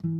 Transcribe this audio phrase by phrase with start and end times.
[0.00, 0.10] The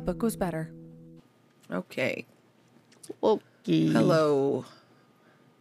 [0.00, 0.72] book was better.
[1.70, 2.26] Okay.
[3.22, 3.86] Okay.
[3.86, 4.64] Hello.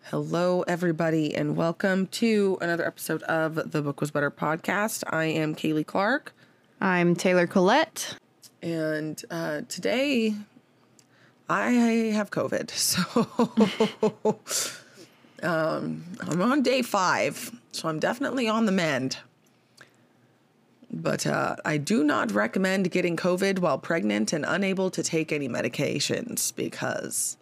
[0.06, 5.04] Hello, everybody, and welcome to another episode of the Book Was Better podcast.
[5.08, 6.34] I am Kaley Clark,
[6.82, 8.18] I'm Taylor Collette.
[8.64, 10.34] and uh, today
[11.50, 11.70] I
[12.14, 12.72] have COVID.
[15.42, 19.18] So um, I'm on day five, so I'm definitely on the mend.
[20.92, 25.50] But uh, I do not recommend getting COVID while pregnant and unable to take any
[25.50, 27.38] medications because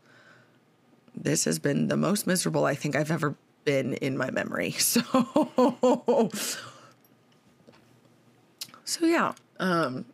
[1.15, 4.75] this has been the most miserable I think I've ever been in my memory.
[4.79, 6.29] So,
[8.85, 10.05] so yeah, um,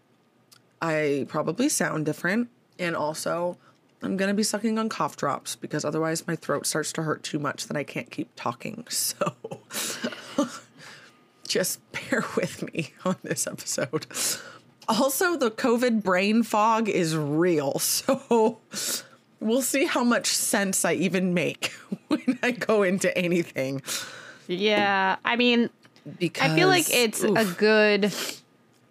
[0.81, 3.57] I probably sound different, and also
[4.01, 7.39] I'm gonna be sucking on cough drops because otherwise my throat starts to hurt too
[7.39, 8.85] much that I can't keep talking.
[8.91, 9.33] So.
[11.47, 14.05] just bear with me on this episode.
[14.87, 17.79] Also, the COVID brain fog is real.
[17.79, 18.59] So
[19.41, 21.67] we'll see how much sense I even make
[22.07, 23.81] when I go into anything.
[24.47, 25.69] Yeah, I mean,
[26.19, 28.13] Because I feel like it's a good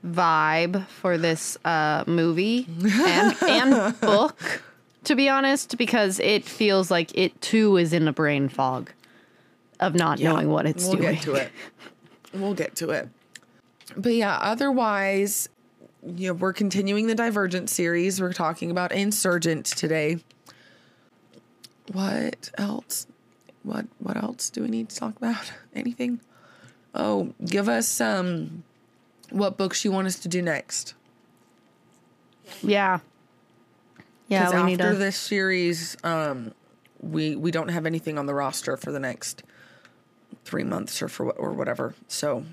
[0.07, 4.63] vibe for this uh, movie and, and book,
[5.09, 8.93] to be honest, because it feels like it too is in a brain fog
[9.81, 10.99] of not yeah, knowing what it's doing.
[10.99, 11.53] we'll get to it.
[12.35, 13.09] We'll get to it.
[13.97, 15.49] But yeah, otherwise,
[16.05, 18.21] yeah, we're continuing the Divergent series.
[18.21, 20.19] We're talking about Insurgent today.
[21.93, 23.07] What else?
[23.63, 25.53] What what else do we need to talk about?
[25.75, 26.21] Anything?
[26.95, 28.63] Oh, give us um
[29.31, 30.93] what books you want us to do next.
[32.63, 32.99] Yeah.
[34.29, 34.99] Yeah, we need after to.
[34.99, 36.53] this series, um,
[37.01, 39.43] we we don't have anything on the roster for the next
[40.45, 41.95] three months or for or whatever.
[42.09, 42.45] So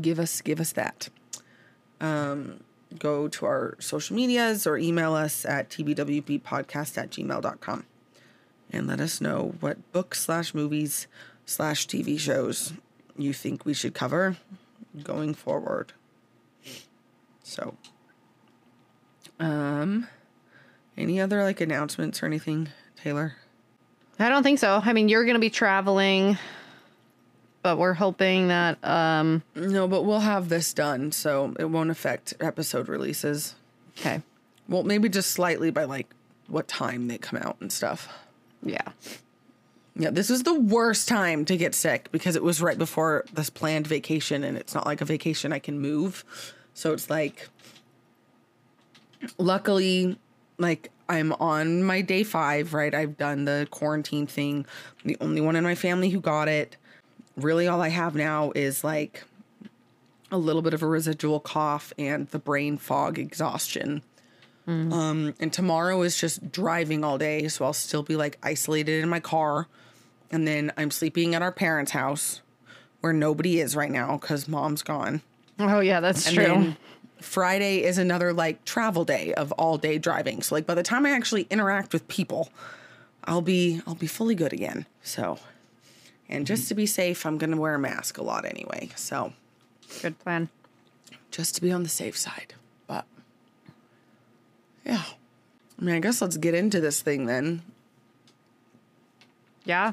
[0.00, 1.08] give us give us that.
[2.00, 2.60] Um,
[2.98, 7.84] go to our social medias or email us at tbwbpodcast at gmail.com
[8.70, 11.06] and let us know what books slash movies
[11.46, 12.72] slash TV shows
[13.16, 14.36] you think we should cover
[15.02, 15.92] going forward.
[17.42, 17.76] So
[19.40, 20.08] um
[20.96, 22.68] any other like announcements or anything,
[23.02, 23.36] Taylor?
[24.18, 24.80] I don't think so.
[24.84, 26.38] I mean, you're going to be traveling,
[27.62, 28.78] but we're hoping that.
[28.84, 33.54] um No, but we'll have this done, so it won't affect episode releases.
[33.98, 34.22] Okay.
[34.68, 36.08] Well, maybe just slightly by like
[36.48, 38.08] what time they come out and stuff.
[38.62, 38.88] Yeah.
[39.96, 43.48] Yeah, this is the worst time to get sick because it was right before this
[43.48, 46.24] planned vacation, and it's not like a vacation I can move.
[46.74, 47.48] So it's like,
[49.38, 50.18] luckily,
[50.58, 52.94] like I'm on my day five, right?
[52.94, 54.66] I've done the quarantine thing.
[55.02, 56.76] I'm the only one in my family who got it.
[57.36, 59.24] Really, all I have now is like
[60.30, 64.02] a little bit of a residual cough and the brain fog exhaustion.
[64.66, 69.10] Um, and tomorrow is just driving all day, so I'll still be like isolated in
[69.10, 69.68] my car.
[70.30, 72.40] And then I'm sleeping at our parents' house
[73.02, 75.20] where nobody is right now because mom's gone.
[75.58, 76.74] Oh, yeah, that's And true.
[77.24, 80.42] Friday is another like travel day of all day driving.
[80.42, 82.50] So like by the time I actually interact with people,
[83.24, 84.86] I'll be I'll be fully good again.
[85.02, 85.38] So
[86.28, 88.90] and just to be safe, I'm gonna wear a mask a lot anyway.
[88.96, 89.32] So
[90.02, 90.48] Good plan.
[91.30, 92.54] just to be on the safe side.
[92.86, 93.04] But
[94.84, 95.02] yeah.
[95.80, 97.62] I mean, I guess let's get into this thing then.
[99.64, 99.92] Yeah.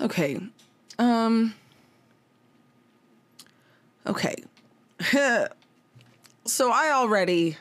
[0.00, 0.40] Okay.
[0.98, 1.54] Um
[4.06, 4.34] Okay.
[6.44, 7.56] so I already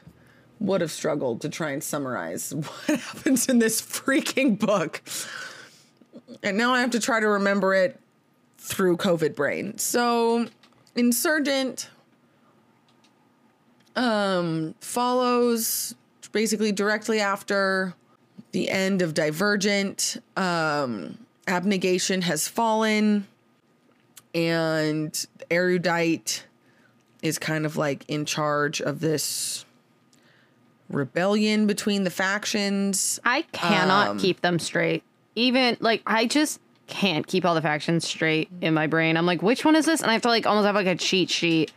[0.60, 5.02] would have struggled to try and summarize what happens in this freaking book.
[6.44, 8.00] And now I have to try to remember it
[8.58, 9.78] through COVID brain.
[9.78, 10.48] So
[10.96, 11.90] Insurgent
[13.96, 15.96] um follows
[16.32, 17.94] basically directly after
[18.52, 20.22] the end of Divergent.
[20.38, 21.18] Um
[21.48, 23.28] abnegation has fallen
[24.34, 26.46] and erudite
[27.22, 29.66] is kind of like in charge of this
[30.90, 35.04] rebellion between the factions I cannot Um, keep them straight.
[35.36, 39.16] Even like I just can't keep all the factions straight in my brain.
[39.16, 40.02] I'm like, which one is this?
[40.02, 41.72] And I have to like almost have like a cheat sheet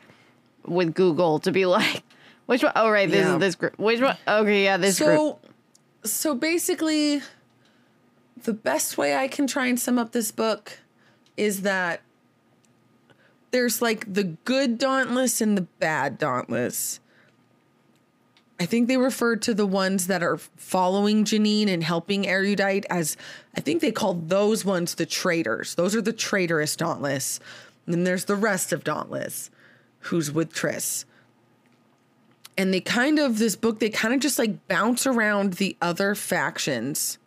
[0.67, 2.03] with Google to be like,
[2.47, 2.73] which one?
[2.75, 3.35] Oh, right, this Yeah.
[3.35, 3.79] is this group.
[3.79, 4.17] Which one?
[4.27, 5.09] Okay, yeah, this group.
[5.17, 5.39] so
[6.05, 7.23] so basically
[8.43, 10.81] the best way i can try and sum up this book
[11.35, 12.03] is that
[13.55, 16.99] there's like the good dauntless and the bad dauntless
[18.61, 23.17] I think they refer to the ones that are following Janine and helping Erudite as
[23.57, 25.75] I think they call those ones the traitors.
[25.75, 27.41] Those are the traitorous Dauntless.
[27.85, 29.51] And then there's the rest of Dauntless,
[30.01, 31.05] who's with Tris.
[32.57, 36.15] And they kind of this book they kind of just like bounce around the other
[36.15, 37.19] factions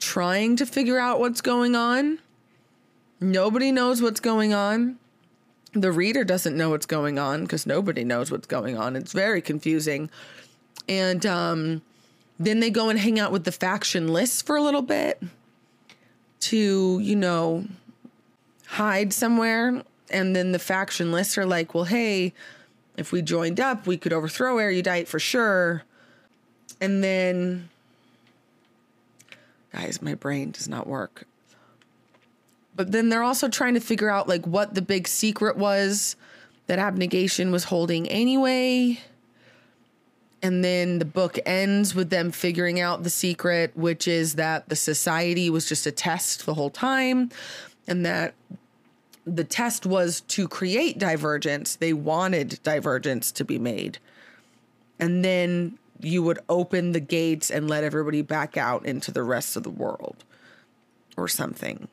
[0.00, 2.18] trying to figure out what's going on.
[3.20, 4.98] Nobody knows what's going on.
[5.74, 8.94] The reader doesn't know what's going on because nobody knows what's going on.
[8.94, 10.10] It's very confusing.
[10.88, 11.82] And um,
[12.38, 15.22] then they go and hang out with the faction lists for a little bit
[16.40, 17.64] to, you know,
[18.66, 19.82] hide somewhere.
[20.10, 22.34] And then the faction lists are like, well, hey,
[22.96, 25.84] if we joined up, we could overthrow Erudite for sure.
[26.80, 27.70] And then,
[29.72, 31.26] guys, my brain does not work.
[32.74, 36.16] But then they're also trying to figure out like what the big secret was
[36.66, 39.00] that abnegation was holding anyway.
[40.42, 44.76] And then the book ends with them figuring out the secret, which is that the
[44.76, 47.30] society was just a test the whole time
[47.86, 48.34] and that
[49.24, 51.76] the test was to create divergence.
[51.76, 53.98] They wanted divergence to be made.
[54.98, 59.56] And then you would open the gates and let everybody back out into the rest
[59.56, 60.24] of the world
[61.16, 61.88] or something.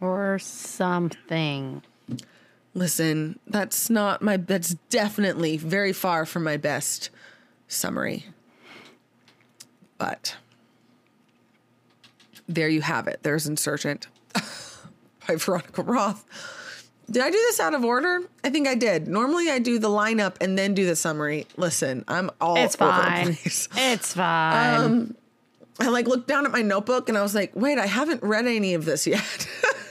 [0.00, 1.82] Or something.
[2.72, 7.10] Listen, that's not my, that's definitely very far from my best
[7.68, 8.26] summary.
[9.98, 10.36] But
[12.48, 13.20] there you have it.
[13.22, 14.06] There's Insurgent
[15.28, 16.24] by Veronica Roth.
[17.10, 18.20] Did I do this out of order?
[18.44, 19.08] I think I did.
[19.08, 21.46] Normally I do the lineup and then do the summary.
[21.56, 23.26] Listen, I'm all It's over fine.
[23.26, 23.68] the place.
[23.76, 24.80] It's fine.
[24.80, 25.16] Um,
[25.80, 28.46] I like looked down at my notebook and I was like, wait, I haven't read
[28.46, 29.48] any of this yet.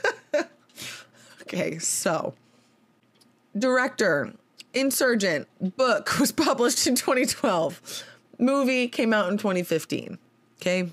[1.49, 2.33] okay, so
[3.57, 4.33] director,
[4.73, 5.47] Insurgent,
[5.77, 8.03] book was published in 2012.
[8.37, 10.17] Movie came out in 2015.
[10.61, 10.89] Okay.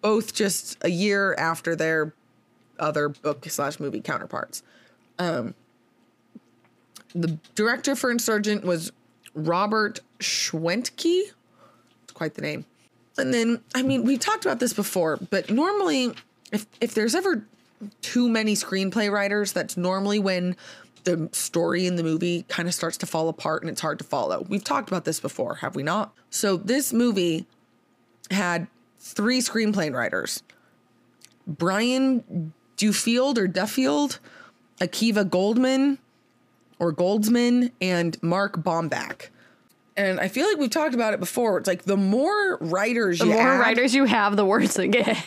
[0.00, 2.12] Both just a year after their
[2.78, 4.62] other book slash movie counterparts.
[5.18, 5.54] Um,
[7.14, 8.90] the director for Insurgent was
[9.34, 11.20] Robert Schwentke.
[12.02, 12.64] It's quite the name.
[13.18, 16.14] And then, I mean, we talked about this before, but normally,
[16.50, 17.44] if if there's ever
[18.00, 20.56] too many screenplay writers, that's normally when
[21.04, 24.04] the story in the movie kind of starts to fall apart and it's hard to
[24.04, 24.46] follow.
[24.48, 26.12] We've talked about this before, have we not?
[26.30, 27.46] So this movie
[28.30, 28.66] had
[28.98, 30.42] three screenplay writers:
[31.46, 34.20] Brian Dufield or Duffield,
[34.80, 35.98] Akiva Goldman
[36.78, 39.28] or Goldsman, and Mark Bomback.
[39.96, 41.58] And I feel like we've talked about it before.
[41.58, 45.20] It's like the more writers the more add, writers you have, the worse it gets.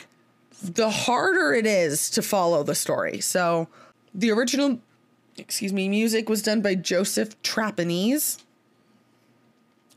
[0.73, 3.19] The harder it is to follow the story.
[3.21, 3.67] So
[4.13, 4.79] the original,
[5.37, 8.39] excuse me, music was done by Joseph Trapanese.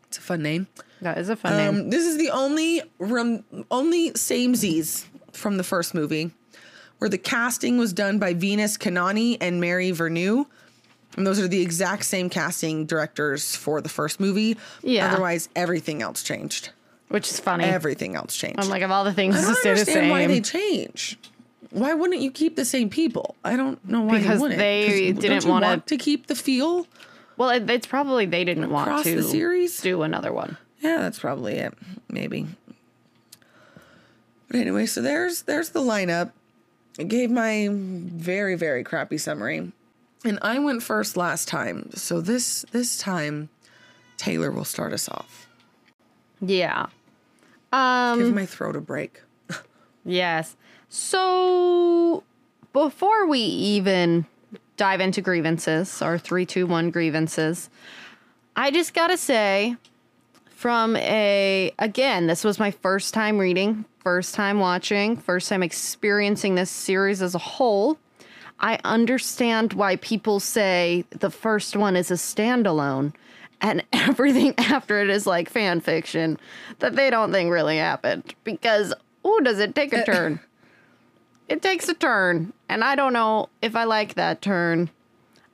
[0.09, 0.67] It's a fun name.
[1.01, 1.69] That is a fun name.
[1.69, 6.33] Um, this is the only rem- only samesies from the first movie,
[6.99, 10.47] where the casting was done by Venus Kanani and Mary Vernieu.
[11.17, 14.57] And those are the exact same casting directors for the first movie.
[14.83, 15.11] Yeah.
[15.11, 16.71] Otherwise, everything else changed.
[17.09, 17.65] Which is funny.
[17.65, 18.61] Everything else changed.
[18.61, 20.11] I'm like, of all the things I to don't stay the understand same.
[20.11, 21.19] why they change.
[21.71, 23.35] Why wouldn't you keep the same people?
[23.45, 24.59] I don't know why Because you wouldn't.
[24.59, 26.87] they didn't wanna- want to keep the feel.
[27.37, 29.81] well, it, it's probably they didn't want to the series?
[29.81, 30.57] do another one.
[30.81, 31.75] Yeah, that's probably it.
[32.09, 32.47] Maybe.
[34.49, 36.33] But anyway, so there's there's the lineup.
[36.99, 39.73] I gave my very very crappy summary,
[40.25, 41.91] and I went first last time.
[41.95, 43.51] So this this time,
[44.17, 45.47] Taylor will start us off.
[46.41, 46.87] Yeah.
[47.73, 48.19] Um.
[48.19, 49.23] Give my throat a break.
[50.05, 50.57] Yes.
[50.89, 52.25] So
[52.73, 54.27] before we even
[54.77, 57.69] dive into grievances, our three, two, one grievances,
[58.57, 59.77] I just gotta say,
[60.49, 66.55] from a again, this was my first time reading, first time watching, first time experiencing
[66.55, 67.99] this series as a whole.
[68.61, 73.13] I understand why people say the first one is a standalone
[73.61, 76.39] and everything after it is like fan fiction
[76.79, 78.35] that they don't think really happened.
[78.45, 80.41] Because oh does it take a turn?
[81.49, 84.91] It takes a turn and i don't know if i like that turn.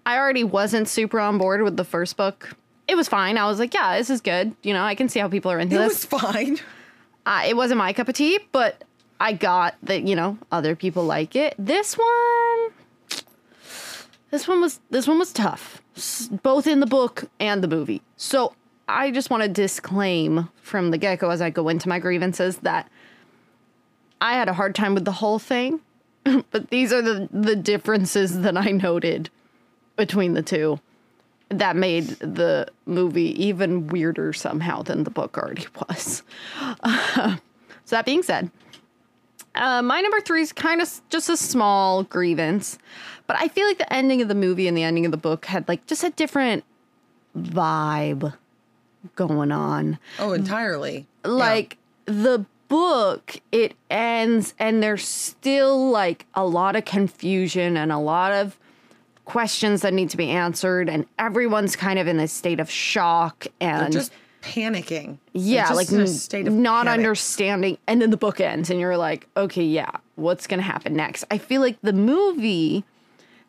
[0.04, 2.56] I already wasn't super on board with the first book.
[2.88, 3.38] It was fine.
[3.38, 4.56] I was like yeah this is good.
[4.64, 6.04] You know i can see how people are into this.
[6.04, 6.58] It was fine.
[7.26, 8.82] uh, it wasn't my cup of tea, but
[9.20, 11.54] I got that you know other people like it.
[11.58, 12.73] This one,
[14.30, 15.80] this one was this one was tough,
[16.42, 18.02] both in the book and the movie.
[18.16, 18.54] So
[18.88, 22.58] I just want to disclaim from the get go as I go into my grievances
[22.58, 22.90] that
[24.20, 25.80] I had a hard time with the whole thing,
[26.24, 29.30] but these are the the differences that I noted
[29.96, 30.80] between the two.
[31.50, 36.22] that made the movie even weirder somehow than the book already was.
[37.84, 38.50] so that being said,
[39.54, 42.78] uh, my number three is kind of just a small grievance,
[43.26, 45.46] but I feel like the ending of the movie and the ending of the book
[45.46, 46.64] had like just a different
[47.38, 48.34] vibe
[49.16, 49.99] going on.
[50.18, 51.06] Oh, entirely.
[51.25, 51.30] Yeah.
[51.30, 57.99] Like the book, it ends and there's still like a lot of confusion and a
[57.99, 58.58] lot of
[59.25, 63.46] questions that need to be answered, and everyone's kind of in this state of shock
[63.61, 64.12] and They're just
[64.44, 65.18] panicking.
[65.32, 66.98] Yeah, like in state of not panic.
[66.98, 67.78] understanding.
[67.86, 71.24] And then the book ends, and you're like, okay, yeah, what's gonna happen next?
[71.30, 72.84] I feel like the movie,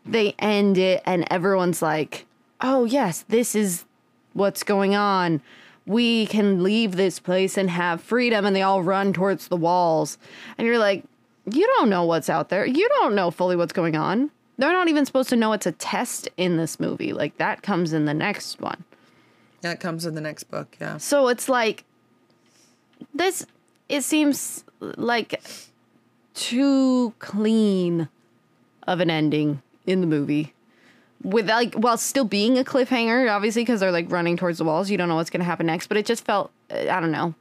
[0.06, 2.26] they end it, and everyone's like,
[2.62, 3.86] oh yes, this is
[4.34, 5.42] what's going on.
[5.86, 10.18] We can leave this place and have freedom, and they all run towards the walls,
[10.58, 11.04] and you're like,
[11.52, 12.66] you don't know what's out there.
[12.66, 14.32] You don't know fully what's going on.
[14.58, 17.12] They're not even supposed to know it's a test in this movie.
[17.14, 18.84] Like that comes in the next one.
[19.66, 20.78] That comes in the next book.
[20.80, 20.98] Yeah.
[20.98, 21.86] So it's like
[23.16, 23.48] this
[23.90, 25.42] it seems like
[26.36, 28.08] too clean
[28.86, 30.54] of an ending in the movie.
[31.24, 34.92] With like while still being a cliffhanger, obviously because they're like running towards the walls,
[34.92, 37.34] you don't know what's going to happen next, but it just felt I don't know.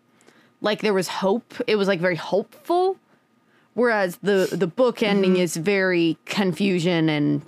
[0.63, 1.53] Like there was hope.
[1.67, 2.97] It was like very hopeful.
[3.75, 5.11] Whereas the the book mm-hmm.
[5.11, 7.43] ending is very confusion and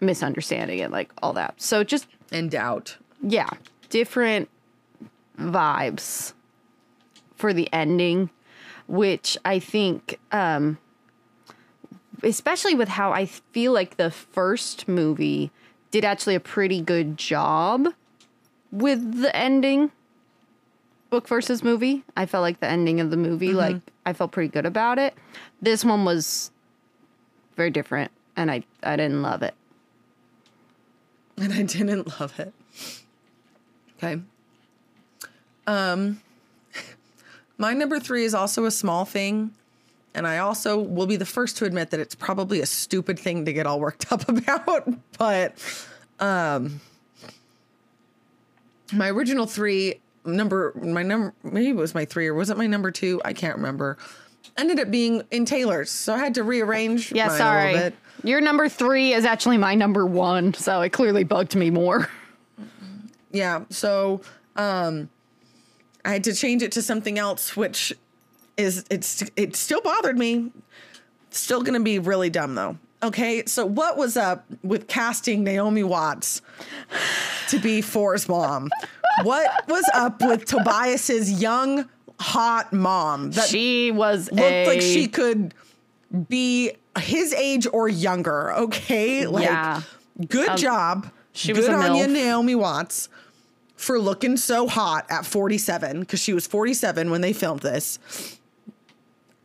[0.00, 1.60] misunderstanding and like all that.
[1.60, 2.96] So just And doubt.
[3.20, 3.50] yeah,
[3.94, 4.48] different
[5.38, 6.32] vibes
[7.36, 8.28] for the ending,
[8.88, 10.78] which I think, um,
[12.24, 15.52] especially with how I feel like the first movie
[15.92, 17.86] did actually a pretty good job
[18.72, 19.92] with the ending.
[21.08, 22.02] Book versus movie.
[22.16, 25.14] I felt like the ending of the movie, like I felt pretty good about it.
[25.62, 26.50] This one was
[27.54, 29.54] very different, and I I didn't love it.
[31.36, 32.52] and I didn't love it.
[33.98, 34.20] Okay.
[35.66, 36.20] Um
[37.58, 39.52] my number 3 is also a small thing
[40.14, 43.44] and I also will be the first to admit that it's probably a stupid thing
[43.46, 45.54] to get all worked up about, but
[46.20, 46.80] um
[48.92, 52.66] my original 3 number my number maybe it was my 3 or was it my
[52.66, 53.22] number 2?
[53.24, 53.98] I can't remember.
[54.56, 57.72] Ended up being in Taylor's, so I had to rearrange Yeah, sorry.
[57.72, 57.98] little bit.
[58.22, 62.08] Your number three is actually my number one, so it clearly bugged me more.
[63.34, 63.64] Yeah.
[63.68, 64.22] So
[64.56, 65.10] um
[66.04, 67.92] I had to change it to something else, which
[68.56, 70.52] is it's it still bothered me.
[71.30, 72.78] Still gonna be really dumb though.
[73.02, 76.40] Okay, so what was up with casting Naomi Watts
[77.48, 78.70] to be Four's mom?
[79.24, 81.86] What was up with Tobias's young,
[82.18, 85.52] hot mom that She was looked a like she could
[86.30, 88.52] be his age or younger?
[88.54, 89.82] Okay, like Yeah.
[90.28, 91.10] good job.
[91.32, 93.10] she good was on you, Naomi Watts,
[93.76, 97.98] Four looking so hot at 47 because she was 47 when they filmed this.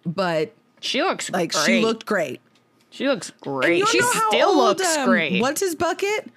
[0.06, 1.66] But she looks like great.
[1.66, 2.42] she looked great.
[2.90, 3.80] she looks great.
[3.80, 5.42] you She know how still old, looks um, great.
[5.42, 6.32] What's his bucket?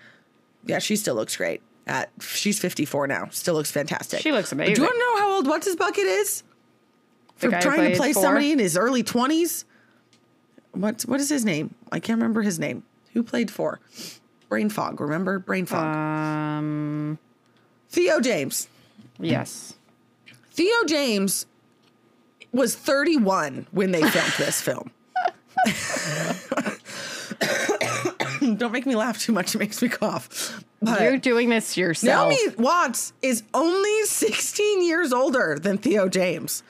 [0.65, 1.63] Yeah, she still looks great.
[1.87, 3.29] At she's 54 now.
[3.31, 4.21] Still looks fantastic.
[4.21, 6.43] She looks But Do you want to know how old What's his bucket is?
[7.41, 9.65] The Four trying to play somebody in his early 20s.
[10.73, 11.75] What what is his name?
[11.91, 12.85] I can't remember his name.
[13.13, 13.81] Who played for?
[14.49, 15.01] Brain fog.
[15.01, 15.95] Remember brain fog?
[15.95, 17.19] Um.
[17.93, 18.69] Theo James.
[19.21, 19.75] Yes.
[20.51, 21.47] Theo James
[22.53, 24.91] was 31 when they filmed this film.
[28.57, 29.55] Don't make me laugh too much.
[29.55, 30.65] It makes me cough.
[30.81, 32.31] But You're doing this yourself.
[32.33, 36.63] Naomi Watts is only 16 years older than Theo James.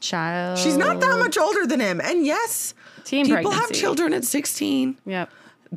[0.00, 0.58] Child.
[0.58, 2.00] She's not that much older than him.
[2.00, 4.98] And yes, Teen people have children at 16.
[5.06, 5.30] Yep.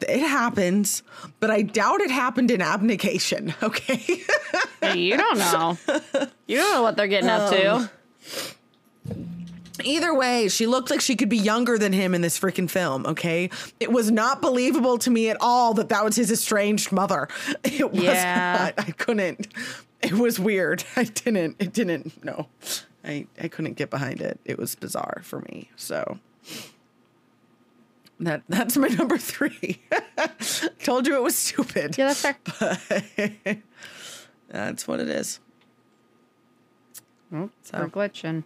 [0.07, 1.03] It happens,
[1.39, 3.53] but I doubt it happened in abnegation.
[3.63, 4.23] Okay.
[4.95, 5.77] You don't know.
[6.47, 7.89] You don't know what they're getting up Um,
[9.07, 9.15] to.
[9.83, 13.05] Either way, she looked like she could be younger than him in this freaking film,
[13.05, 13.49] okay?
[13.79, 17.27] It was not believable to me at all that that was his estranged mother.
[17.63, 18.71] It was Yeah.
[18.75, 18.85] not.
[18.87, 19.47] I couldn't.
[20.01, 20.83] It was weird.
[20.97, 21.55] I didn't.
[21.59, 22.23] It didn't.
[22.23, 22.47] No.
[23.05, 24.39] I, I couldn't get behind it.
[24.43, 25.69] It was bizarre for me.
[25.77, 26.19] So
[28.19, 29.81] that that's my number three.
[30.83, 31.97] Told you it was stupid.
[31.97, 32.37] Yeah, that's fair.
[33.47, 33.57] But
[34.49, 35.39] That's what it is.
[37.33, 37.77] Oh, So.
[37.79, 38.43] we're glitching.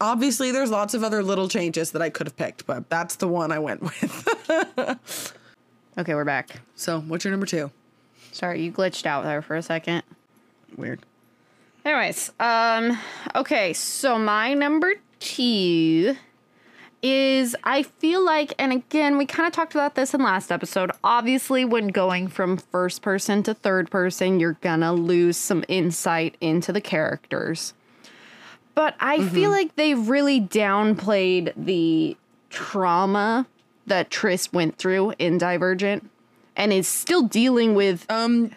[0.00, 3.28] Obviously, there's lots of other little changes that I could have picked, but that's the
[3.28, 4.28] one I went with.
[5.98, 6.62] Okay, we're back.
[6.76, 7.70] so, what's your number two?
[8.32, 10.02] Sorry, you glitched out there for a second.
[10.76, 11.00] Weird.
[11.84, 12.96] Anyways, um,
[13.34, 16.16] okay, so my number two
[17.02, 20.90] is I feel like, and again, we kind of talked about this in last episode.
[21.02, 26.72] Obviously, when going from first person to third person, you're gonna lose some insight into
[26.72, 27.72] the characters.
[28.74, 32.16] But I feel like they really downplayed the
[32.48, 33.46] trauma
[33.86, 36.08] that Tris went through in Divergent
[36.56, 38.52] and is still dealing with Um,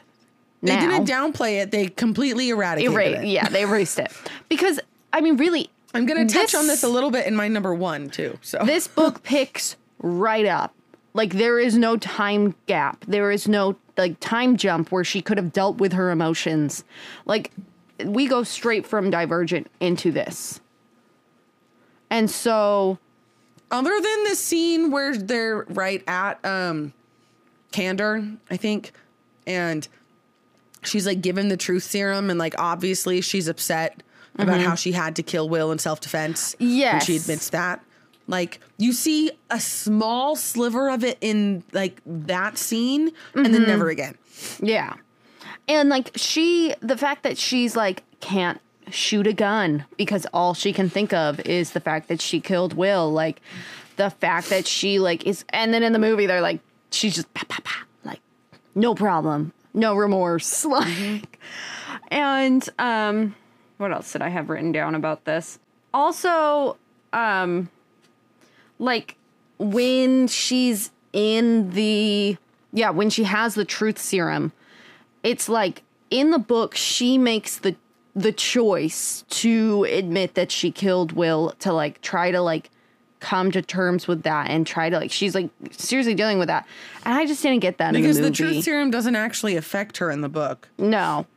[0.62, 1.72] they didn't downplay it.
[1.72, 3.26] They completely eradicated Erase, it.
[3.28, 4.12] yeah, they erased it.
[4.50, 4.80] Because,
[5.12, 7.74] I mean, really, I'm gonna touch This- on this a little bit in my number
[7.74, 8.38] one too.
[8.42, 10.74] So this book picks right up.
[11.14, 13.06] Like there is no time gap.
[13.08, 16.84] There is no like time jump where she could have dealt with her emotions.
[17.26, 17.52] Like
[18.04, 20.60] we go straight from Divergent into this.
[22.10, 22.98] And so
[23.72, 26.94] other than the scene where they're right at um
[27.72, 28.92] candor i think
[29.48, 29.88] and
[30.84, 34.04] she's like given the truth serum and like obviously she's upset
[34.38, 36.78] about how she had to kill will in self-defense when Mm-hmm.
[36.78, 37.06] Yes.
[37.06, 37.84] she admits that
[38.28, 43.54] like you see a small sliver of it in like that scene and Mm-hmm.
[43.54, 44.18] then never again
[44.62, 44.94] Yeah.
[45.68, 48.60] And like she, the fact that she's like can't
[48.90, 52.74] shoot a gun because all she can think of is the fact that she killed
[52.74, 53.12] Will.
[53.12, 53.42] Like
[53.96, 56.60] the fact that she like is, and then in the movie they're like
[56.92, 58.20] she's just pa pa pa, like
[58.76, 61.40] no problem, no remorse, like.
[62.10, 63.36] And um,
[63.84, 65.60] what else did I have written down about this?
[65.94, 66.78] Also,
[67.12, 67.70] um,
[68.80, 69.18] like
[69.60, 72.36] when she's in the
[72.72, 74.52] yeah when she has the truth serum
[75.22, 77.76] it's like in the book she makes the
[78.16, 82.72] the choice to admit that she killed will to like try to like
[83.20, 86.68] come to terms with that and try to like she's like seriously dealing with that.
[87.06, 89.98] And i just didn't get that because in the the truth serum doesn't actually affect
[90.00, 90.68] her in the book.
[90.78, 91.28] No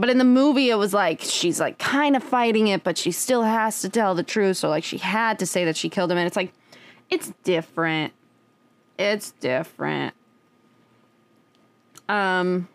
[0.00, 3.12] but in the movie it was like she's like kind of fighting it but she
[3.12, 4.56] still has to tell the truth.
[4.56, 6.18] So like she had to say that she killed him.
[6.18, 6.52] And it's like
[7.08, 8.12] it's different.
[8.98, 10.14] It's different.
[12.08, 12.68] Um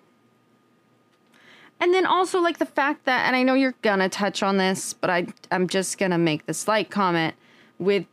[1.80, 4.94] and then also like the fact that and i know you're gonna touch on this
[4.94, 7.36] but i i'm just gonna make the slight comment
[7.80, 8.06] with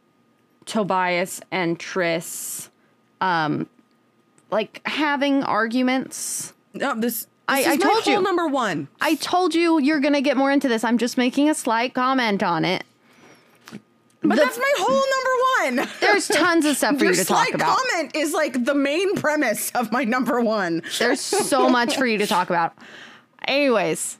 [0.66, 2.71] tobias and tris
[3.21, 3.69] um
[4.52, 6.52] like having arguments.
[6.75, 8.20] No this, this I- I my told you.
[8.22, 10.85] number one I told you you're gonna get more into this.
[10.85, 12.85] I'm just making a slight comment on it.
[13.70, 17.24] but The- that's my whole number one There's tons of stuff for Your you to
[17.24, 17.76] talk slight about.
[17.78, 20.83] comment is like the main premise of my number one.
[20.98, 22.74] There's so much for you to talk about.
[23.46, 24.18] Anyways,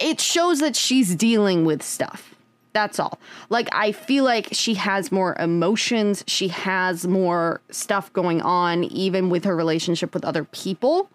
[0.00, 2.34] it shows that she's dealing with stuff.
[2.72, 3.20] That's all.
[3.50, 9.30] Like I feel like she has more emotions, she has more stuff going on even
[9.30, 11.08] with her relationship with other people.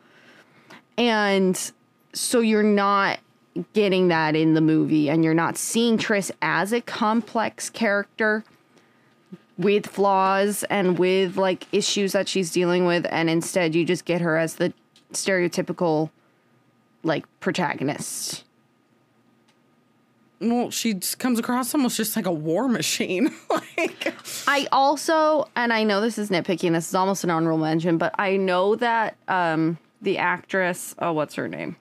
[0.99, 1.71] And
[2.11, 3.19] so you're not
[3.73, 8.43] getting that in the movie and you're not seeing Tris as a complex character
[9.57, 14.21] with flaws and with like issues that she's dealing with and instead you just get
[14.21, 14.73] her as the
[15.11, 16.09] stereotypical
[17.03, 18.43] like protagonist.
[20.41, 23.33] Well, she comes across almost just like a war machine.
[23.77, 24.13] like,
[24.47, 28.15] I also, and I know this is nitpicking, this is almost an honorable mention, but
[28.17, 31.75] I know that um, the actress, oh, what's her name?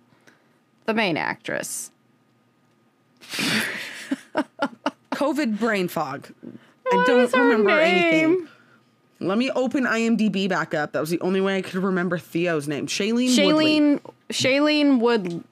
[0.86, 1.90] The main actress.
[5.12, 6.28] COVID brain fog.
[6.90, 7.80] I don't remember name?
[7.80, 8.48] anything.
[9.20, 10.92] Let me open IMDb back up.
[10.92, 12.86] That was the only way I could remember Theo's name.
[12.86, 13.44] Shailene.
[13.44, 13.80] Woodley.
[13.80, 14.00] Shailene,
[14.30, 15.44] Shailene Wood,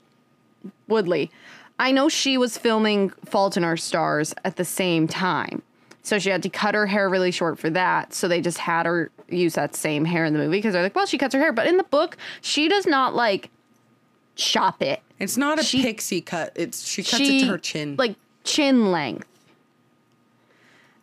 [0.88, 1.30] Woodley.
[1.78, 5.62] I know she was filming Fault in Our Stars at the same time.
[6.06, 8.14] So she had to cut her hair really short for that.
[8.14, 10.94] So they just had her use that same hair in the movie because they're like,
[10.94, 11.52] well, she cuts her hair.
[11.52, 13.50] But in the book, she does not like
[14.36, 15.02] chop it.
[15.18, 16.52] It's not a She- pixie cut.
[16.54, 17.96] It's she cuts she it to her chin.
[17.98, 18.14] like
[18.44, 19.26] chin length.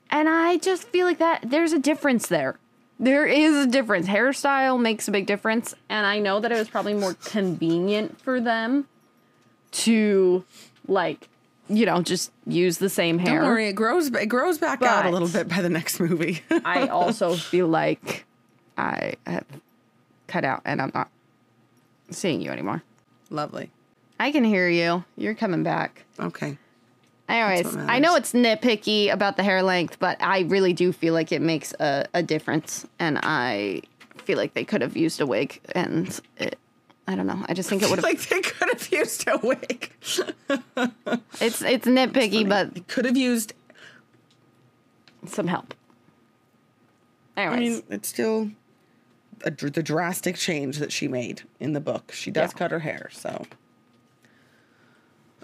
[0.10, 2.58] And I just feel like that there's a difference there.
[2.98, 4.08] There is a difference.
[4.08, 8.40] Hairstyle makes a big difference, and I know that it was probably more convenient for
[8.40, 8.88] them
[9.72, 10.46] to
[10.88, 11.28] like,
[11.70, 13.40] you know, just use the same hair.
[13.40, 14.08] don't worry, it grows.
[14.08, 16.42] It grows back out a little bit by the next movie.
[16.66, 18.26] I also feel like
[18.78, 19.46] I have
[20.28, 21.10] cut out and I'm not
[22.12, 22.84] seeing you anymore.
[23.30, 23.72] Lovely.
[24.20, 25.04] I can hear you.
[25.18, 26.06] You're coming back.
[26.20, 26.58] Okay.
[27.30, 31.32] Anyways, I know it's nitpicky about the hair length, but I really do feel like
[31.32, 32.86] it makes a, a difference.
[33.00, 33.82] And I
[34.18, 35.60] feel like they could have used a wig.
[35.74, 36.60] And it,
[37.08, 37.44] I don't know.
[37.48, 38.04] I just think it would have.
[38.04, 39.92] Like they could have used a wig.
[41.42, 43.54] It's it's nitpicky, but Could have used.
[45.26, 45.74] some help.
[47.36, 48.52] I mean, it's still
[49.44, 52.12] a, the drastic change that she made in the book.
[52.14, 52.58] She does Yeah.
[52.60, 53.46] cut her hair, so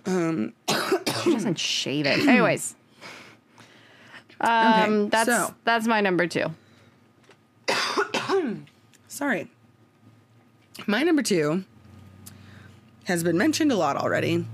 [0.05, 0.53] um,
[1.23, 2.19] she doesn't shave it.
[2.27, 2.75] Anyways,
[4.39, 6.45] Um, Okay, that's so- that's my number two.
[9.07, 9.49] Sorry.
[10.87, 11.63] My number two
[13.05, 14.45] has been mentioned a lot already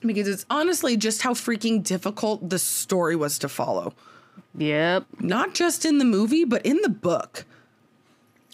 [0.00, 3.94] because it's honestly just how freaking difficult the story was to follow.
[4.56, 5.06] Yep.
[5.20, 7.44] Not just in the movie, but in the book.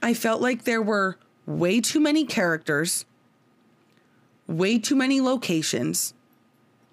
[0.02, 3.04] I felt like there were way too many characters,
[4.46, 6.12] way too many locations.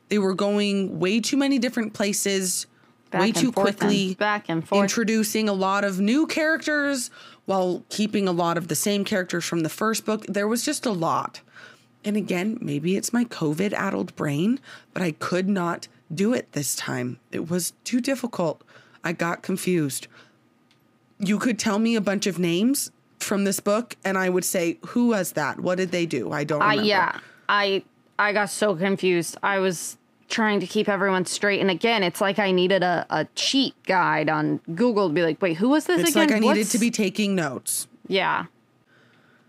[0.10, 2.68] They were going way too many different places,
[3.10, 4.82] Back way too quickly back and forth.
[4.82, 7.10] introducing a lot of new characters
[7.46, 10.26] while keeping a lot of the same characters from the first book.
[10.28, 11.42] There was just a lot.
[12.06, 14.60] And again, maybe it's my COVID addled brain,
[14.94, 17.20] but I could not do it this time.
[17.32, 18.64] It was too difficult.
[19.04, 20.08] I got confused.
[21.20, 24.80] You could tell me a bunch of names from this book, and I would say,
[24.88, 25.60] Who was that?
[25.60, 26.32] What did they do?
[26.32, 26.84] I don't remember.
[26.84, 27.20] yeah.
[27.48, 27.84] I
[28.20, 29.38] I got so confused.
[29.42, 29.98] I was
[30.30, 34.30] trying to keep everyone straight, and again, it's like I needed a, a cheat guide
[34.30, 36.24] on Google to be like, wait, who was this It's again?
[36.24, 38.46] It's like I needed What's-" to be taking notes Yeah,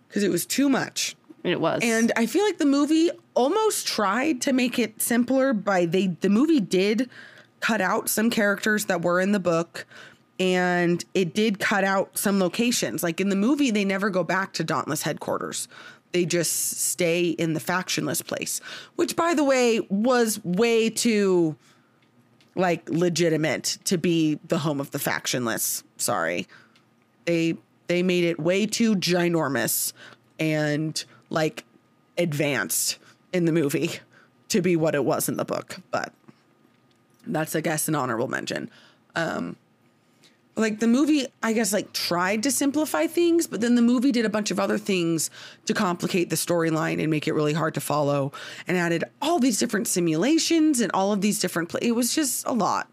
[0.09, 1.17] because it was too much.
[1.43, 1.81] it was.
[1.83, 6.29] And I feel like the movie almost tried to make it simpler by they the
[6.29, 7.11] movie did
[7.61, 9.87] cut out some characters that were in the book
[10.39, 13.03] and it did cut out some locations.
[13.03, 15.67] Like in the movie they never go back to Dauntless headquarters.
[16.15, 18.63] They just stay in the factionless place,
[18.97, 21.57] which by the way was way too
[22.57, 25.83] like legitimate to be the home of the factionless.
[25.99, 26.47] Sorry
[27.25, 29.93] they they made it way too ginormous
[30.39, 31.65] and like
[32.19, 32.99] advanced
[33.33, 33.91] in the movie
[34.49, 36.13] to be what it was in the book but
[37.27, 38.71] that's i guess an honorable mention
[39.17, 39.57] um
[40.57, 44.25] like the movie i guess like tried to simplify things but then the movie did
[44.25, 45.29] a bunch of other things
[45.67, 48.31] to complicate the storyline and make it really hard to follow
[48.69, 52.47] and added all these different simulations and all of these different pla- it was just
[52.47, 52.89] a lot.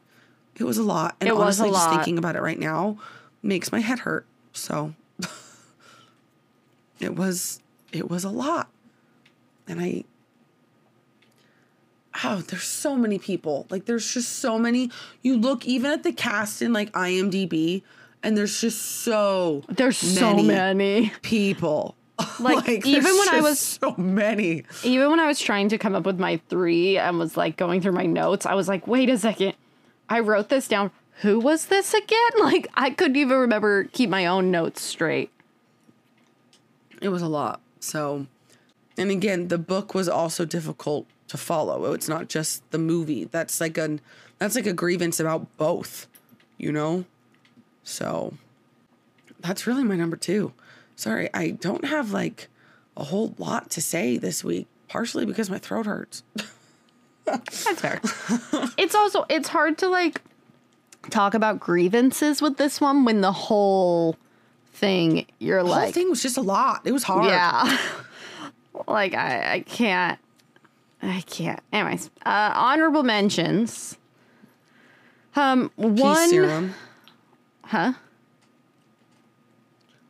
[0.57, 1.15] It was a lot.
[1.19, 1.95] And It was a honestly just lot.
[1.95, 2.97] thinking about it right now
[3.43, 4.25] makes my head hurt.
[4.53, 4.93] So
[6.99, 8.69] it was it was a lot.
[9.67, 10.03] And i
[12.23, 14.89] oh there's so many people like there's just so many
[15.21, 17.81] you look even at the cast in like imdb
[18.23, 21.11] and there's just so There's so many.
[21.21, 21.95] people
[22.39, 25.95] Like, there's even when I was- so many Even when I was trying to come
[25.95, 29.09] up with my three and was like going through my notes, I was like, wait
[29.09, 29.53] a second.
[30.07, 30.91] I wrote this down.
[31.21, 32.31] Who was this again?
[32.39, 35.31] Like, I couldn't even remember keep my own notes straight.
[37.01, 38.27] it was a lot so
[38.97, 41.91] and again the book was also difficult to follow.
[41.93, 43.25] It's not just the movie.
[43.25, 43.99] That's like a
[44.37, 46.07] that's like a grievance about both
[46.61, 47.05] you know?
[47.83, 48.35] So
[49.39, 50.53] that's really my number two.
[50.95, 52.47] Sorry i don't have like
[52.95, 56.21] a whole lot to say this week partially because my throat hurts.
[57.25, 58.01] That's fair.
[58.77, 60.21] it's also it's hard to like
[61.09, 64.17] talk about grievances with this one when the whole
[64.73, 66.81] thing you're the whole like thing was just a lot.
[66.83, 67.25] It was hard.
[67.25, 67.77] Yeah.
[68.87, 70.17] Like I, I can't
[71.01, 71.59] i can't.
[71.71, 73.97] Anyways uh honorable mentions.
[75.35, 76.73] Um Peace one serum.
[77.65, 77.93] Huh?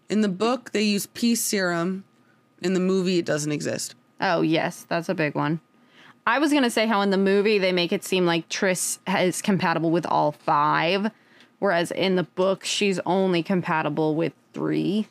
[0.10, 2.04] In the book they use peace serum.
[2.62, 3.96] In the movie it doesn't exist.
[4.20, 5.62] Oh yes that's a big one.
[6.28, 9.42] I was gonna say how in the movie they make it seem like tris is
[9.42, 11.12] compatible with all five
[11.60, 15.08] whereas in the book she's only compatible with three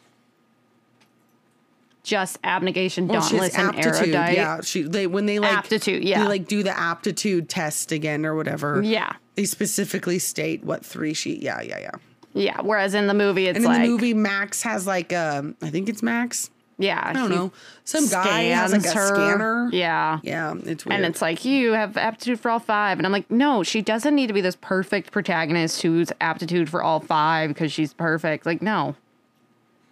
[2.03, 4.15] just abnegation Well, dauntless and aptitude.
[4.15, 6.23] erudite Yeah, she they when they like Aptitude, yeah.
[6.23, 8.83] they like do the aptitude test again or whatever.
[8.83, 9.13] Yeah.
[9.35, 11.37] they specifically state what three she.
[11.37, 11.91] Yeah, yeah, yeah.
[12.33, 15.57] yeah whereas in the movie it's And in like the movie, Max has like um,
[15.63, 16.51] I think it's Max.
[16.79, 17.53] yeah I don't know.
[17.85, 19.07] Some guy has like a her.
[19.09, 19.69] scanner.
[19.73, 20.97] yeah yeah, it's weird.
[20.97, 22.99] And it's like, you have aptitude for all five.
[22.99, 26.83] And I'm like, no, she doesn't need to be this perfect protagonist who's aptitude for
[26.83, 28.47] all five because she's perfect.
[28.47, 28.95] Like, no.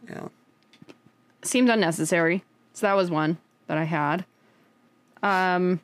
[0.09, 0.29] yeah.
[1.43, 2.45] Seemed unnecessary.
[2.73, 4.25] So that was one that I had.
[5.23, 5.81] Um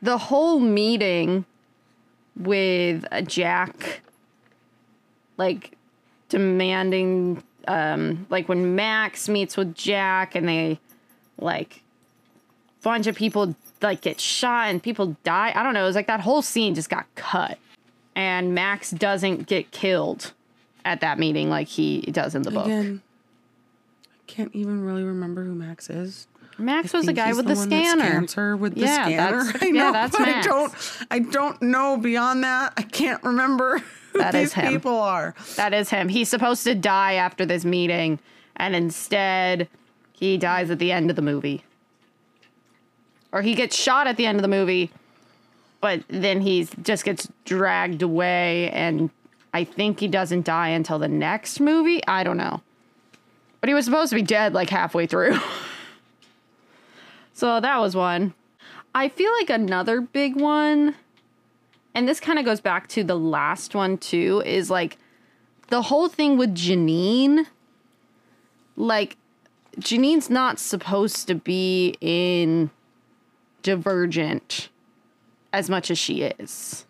[0.00, 1.44] the whole meeting
[2.36, 4.00] with Jack
[5.36, 5.76] like
[6.28, 10.80] demanding um like when Max meets with Jack and they
[11.38, 11.82] like
[12.82, 15.52] bunch of people like get shot and people die.
[15.54, 15.84] I don't know.
[15.84, 17.58] It was like that whole scene just got cut.
[18.14, 20.32] And Max doesn't get killed
[20.84, 22.66] at that meeting like he does in the book.
[22.66, 23.02] Again,
[24.26, 26.26] can't even really remember who Max is.
[26.58, 28.04] Max I was the guy with the, that scanner.
[28.04, 29.44] scans her with the Yeah, scanner.
[29.44, 30.46] that's- I yeah, know, that's but Max.
[30.46, 30.74] I don't.
[31.10, 32.74] I don't know beyond that.
[32.76, 33.78] I can't remember
[34.12, 34.72] who That these is him.
[34.72, 35.34] people are.
[35.56, 36.08] That is him.
[36.08, 38.18] He's supposed to die after this meeting,
[38.56, 39.68] and instead,
[40.12, 41.64] he dies at the end of the movie.
[43.32, 44.90] Or he gets shot at the end of the movie,
[45.80, 49.08] but then he just gets dragged away, and
[49.54, 52.06] I think he doesn't die until the next movie.
[52.06, 52.60] I don't know.
[53.62, 55.38] But he was supposed to be dead like halfway through.
[57.32, 58.34] so that was one.
[58.92, 60.96] I feel like another big one,
[61.94, 64.98] and this kind of goes back to the last one too, is like
[65.68, 67.46] the whole thing with Janine.
[68.76, 69.16] Like,
[69.78, 72.70] Janine's not supposed to be in
[73.62, 74.70] Divergent
[75.52, 76.84] as much as she is.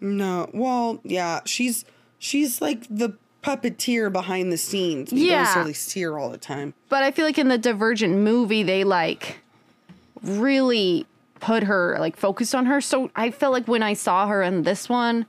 [0.00, 1.84] No, well, yeah, she's
[2.18, 5.12] she's like the puppeteer behind the scenes.
[5.12, 5.30] We Yeah.
[5.36, 6.74] don't necessarily see her all the time.
[6.88, 9.38] But I feel like in the Divergent movie, they like
[10.22, 11.06] really
[11.40, 12.80] put her, like focused on her.
[12.80, 15.26] So I felt like when I saw her in this one,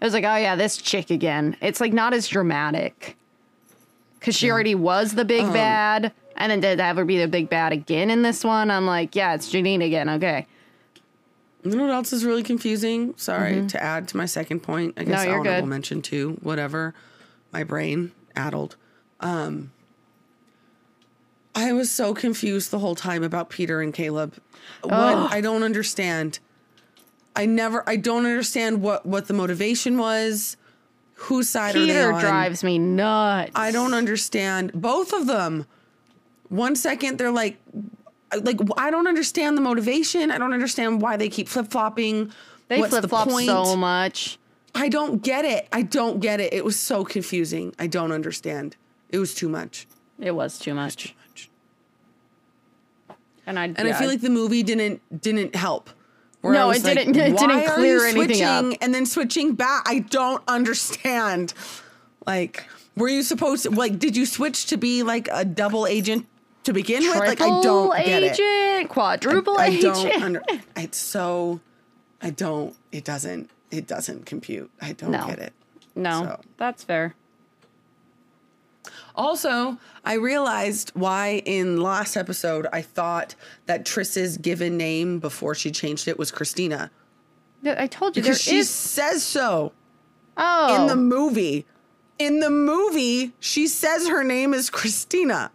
[0.00, 1.56] I was like, oh yeah, this chick again.
[1.62, 3.16] It's like not as dramatic.
[4.20, 6.12] Cause she already was the big bad.
[6.36, 8.70] And then did have her be the big bad again in this one?
[8.70, 10.08] I'm like, yeah, it's Janine again.
[10.08, 10.46] Okay.
[11.62, 13.14] You know what else is really confusing?
[13.16, 14.94] Sorry to add to my second point.
[14.98, 15.28] I guess Mm-hmm.
[15.30, 15.68] you're honorable good.
[15.68, 16.36] mention too.
[16.42, 16.94] Whatever.
[17.54, 18.74] My brain addled.
[19.20, 19.70] Um,
[21.54, 24.34] I was so confused the whole time about Peter and Caleb.
[24.82, 24.92] What
[25.32, 26.40] I don't understand.
[27.36, 27.88] I never.
[27.88, 30.56] I don't understand what what the motivation was.
[31.14, 33.52] Whose side are they Peter drives me nuts.
[33.54, 35.66] I don't understand both of them.
[36.48, 37.56] One second they're like,
[38.42, 40.32] like I don't understand the motivation.
[40.32, 42.32] I don't understand why they keep flip flopping.
[42.66, 44.38] They flip flop so much.
[44.74, 45.68] I don't get it.
[45.72, 46.52] I don't get it.
[46.52, 47.74] It was so confusing.
[47.78, 48.76] I don't understand.
[49.10, 49.86] It was too much.
[50.18, 51.14] It was too much.
[53.46, 55.90] And I And I feel like the movie didn't didn't help.
[56.42, 59.84] No, I it didn't- it didn't clear anything up." switching And then switching back.
[59.86, 61.54] I don't understand.
[62.26, 62.64] Like,
[62.96, 66.26] were you supposed to like did you switch to be like a double agent
[66.64, 67.16] to begin with?
[67.18, 68.38] Like I don't get it.
[68.40, 69.94] agent, quadruple I agent.
[69.94, 70.42] don't under
[70.76, 71.60] it's so
[72.22, 74.70] I don't it doesn't it doesn't compute.
[74.80, 75.26] I don't No.
[75.26, 75.52] get it.
[75.94, 76.40] no, So.
[76.56, 77.14] that's fair.
[79.16, 83.34] Also, I realized why in last episode I thought
[83.66, 86.90] that Tris's given name before she changed it was Christina.
[87.62, 88.70] Yeah, I told you Because she there is.
[88.70, 89.72] says so
[90.36, 90.96] Oh, in the oh.
[90.96, 91.64] movie.
[92.18, 95.50] In the movie, she says her name is Christina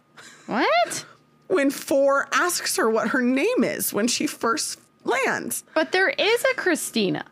[0.46, 1.04] what?
[1.48, 5.64] when Four asks her what her name is when she first lands.
[5.74, 7.24] But there is a Christina.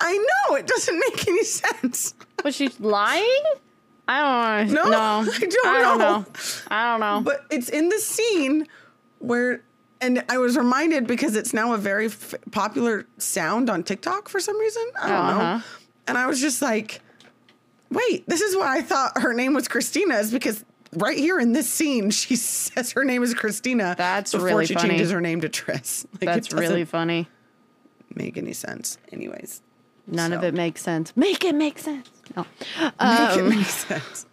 [0.00, 2.14] I know, it doesn't make any sense.
[2.44, 3.42] Was she lying?
[4.06, 4.82] I don't know.
[4.84, 6.18] No, no, I don't I don't know.
[6.20, 6.26] know.
[6.68, 7.20] I don't know.
[7.24, 8.66] But it's in the scene
[9.18, 9.62] where,
[10.00, 14.40] and I was reminded because it's now a very f- popular sound on TikTok for
[14.40, 14.82] some reason.
[15.00, 15.56] I don't Uh-huh.
[15.58, 15.62] know.
[16.06, 17.02] And I was just like,
[17.90, 21.52] wait, this is why I thought her name was Christina, is because right here in
[21.52, 23.94] this scene, she says her name is Christina.
[23.98, 24.88] That's before really she funny.
[24.90, 26.06] changes her name to Tris.
[26.12, 27.28] Like, That's really funny.
[28.14, 28.96] make any sense.
[29.12, 29.60] Anyways,
[30.08, 31.16] None of it makes sense.
[31.16, 32.08] Make it make sense.
[32.36, 32.46] No.
[32.80, 34.26] make Um, it make sense.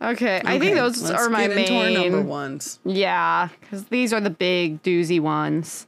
[0.00, 2.26] Okay, I think those are my get into our number main.
[2.26, 2.78] ones.
[2.84, 5.86] Yeah, because these are the big doozy ones.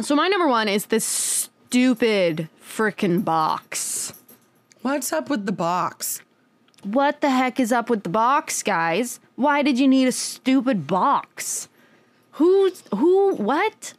[0.00, 4.14] So my number one is this stupid freaking box.
[4.82, 6.22] What's up with the box?
[6.84, 9.20] What the heck is up with the box, guys?
[9.36, 11.68] Why did you need a stupid box?
[12.32, 13.34] Who's who?
[13.34, 13.94] What?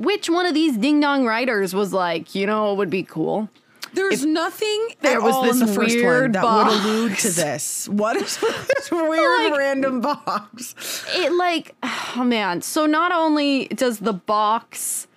[0.00, 3.50] Which one of these ding dong writers was like, you know, it would be cool?
[3.92, 7.88] There's nothing there was this in the first one that would allude to this.
[7.88, 11.04] What is this weird Like- random box?
[11.16, 15.08] it like oh man so not only does the box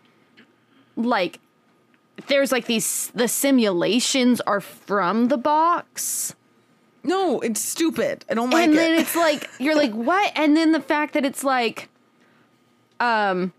[0.95, 1.39] like
[2.27, 6.33] there's like these the simulations are from the box
[7.03, 8.25] No, it's stupid.
[8.29, 8.75] I don't like and it.
[8.77, 11.89] then it's like you're like what and then the fact that it's like
[12.99, 13.53] um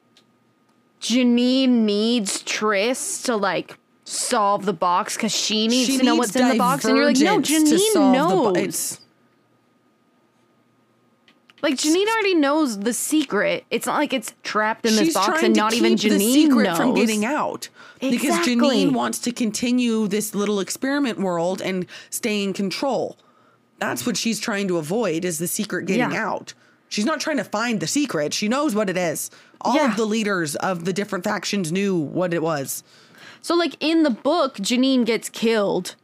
[1.04, 6.18] Janine needs Tris to like solve the box because she needs She to know needs
[6.28, 9.00] what's in the box and you're like no Janine the knows
[11.62, 15.42] like Janine already knows the secret it's not like it's trapped in this she's box
[15.42, 17.68] and not even the Janine secret knows from getting out.
[18.00, 18.56] Because Exactly.
[18.56, 23.18] Janine wants to continue this little experiment world and stay in control.
[23.78, 26.26] That's what she's trying to avoid is the secret getting Yeah.
[26.28, 26.54] out.
[26.88, 28.34] She's not trying to find the secret.
[28.34, 29.30] She knows what it is.
[29.64, 29.90] All Yeah.
[29.90, 32.82] of the leaders of the different factions knew what it was.
[33.42, 35.96] So like in the book, Janine gets killed,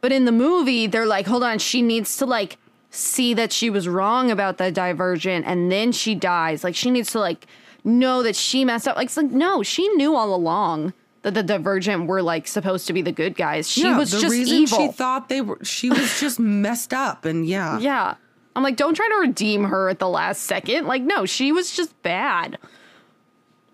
[0.00, 2.58] but in the movie, they're like, hold on, she needs to like
[2.90, 6.62] see that she was wrong about the divergent, and then she dies.
[6.64, 7.46] Like she needs to like
[7.84, 8.96] know that she messed up.
[8.96, 10.92] Like it's like no, she knew all along
[11.22, 13.68] that the divergent were like supposed to be the good guys.
[13.68, 14.78] She was the just reason evil.
[14.78, 17.78] she thought they were she was just messed up and yeah.
[17.80, 18.14] yeah.
[18.54, 20.86] I'm like, don't try to redeem her at the last second.
[20.86, 22.56] Like, no, she was just bad.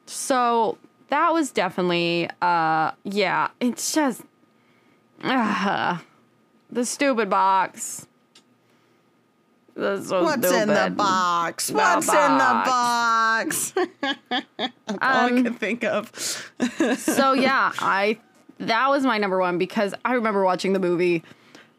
[0.07, 4.23] So that was definitely, uh, yeah, it's just,
[5.23, 5.99] uh,
[6.71, 8.07] the stupid box.
[9.75, 11.69] That's so What's in the box?
[11.69, 13.73] The What's in the box?
[14.01, 14.45] That's
[14.89, 16.11] all I Um, can think of.
[16.99, 18.19] so yeah, I
[18.59, 21.23] that was my number one because I remember watching the movie,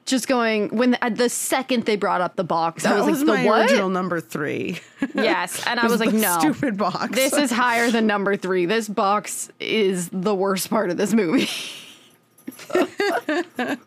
[0.06, 3.28] just going when at the second they brought up the box, I was, was, like,
[3.28, 3.62] my the what?
[3.62, 4.80] original number three.
[5.16, 7.14] Yes, and I was like, no, stupid box.
[7.14, 8.66] this is higher than number three.
[8.66, 11.50] This box is the worst part of this movie.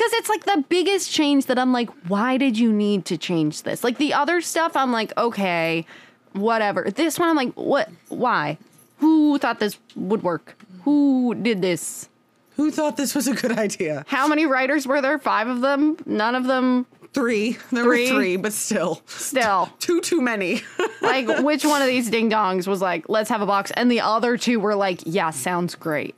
[0.00, 3.64] Because it's like the biggest change that I'm like, why did you need to change
[3.64, 3.84] this?
[3.84, 5.84] Like the other stuff, I'm like, okay,
[6.32, 6.90] whatever.
[6.90, 7.90] This one, I'm like, what?
[8.08, 8.56] Why?
[8.98, 10.56] Who thought this would work?
[10.84, 12.08] Who did this?
[12.60, 14.04] Who thought this was a good idea?
[14.06, 15.18] How many writers were there?
[15.18, 15.96] Five of them?
[16.04, 17.52] None of them Three.
[17.72, 18.12] There Three.
[18.12, 19.00] were three, but still.
[19.06, 19.70] still.
[19.78, 20.60] Too too many.
[21.00, 23.70] like, which one of these ding dongs was like, let's have a box?
[23.72, 26.14] And the other two were like, yeah, sounds great.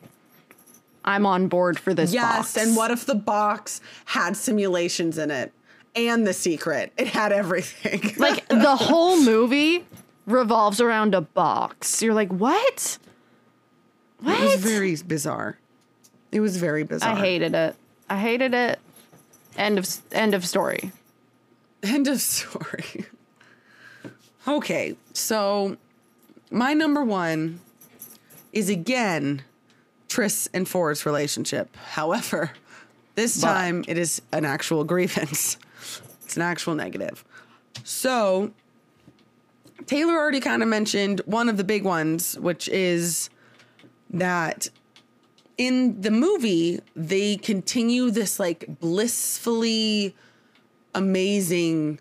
[1.05, 2.57] I'm on board for this yes, box.
[2.57, 5.53] and what if the box had simulations in it?
[5.95, 6.93] And the secret.
[6.97, 8.15] It had everything.
[8.19, 9.87] like the whole movie
[10.27, 12.03] revolves around a box.
[12.03, 12.99] You're like, what?
[14.21, 14.41] it What?
[14.41, 15.59] was very bizarre.
[16.33, 17.15] It was very bizarre.
[17.15, 17.77] I hated it.
[18.09, 18.79] I hated it.
[19.57, 20.91] End of end of story.
[21.83, 23.05] End of story.
[24.49, 25.77] okay, so
[26.51, 27.61] my number one
[28.53, 29.43] is again
[30.09, 31.77] Tris and Four's relationship.
[31.77, 32.53] However,
[33.15, 35.59] this But- time it is an actual grievance.
[36.25, 37.27] It's an actual negative.
[37.85, 38.53] So
[39.85, 43.29] Taylor already kind of mentioned one of the big ones, which is
[44.09, 44.71] that
[45.63, 50.17] in the movie, they continue this like blissfully
[50.93, 52.01] amazing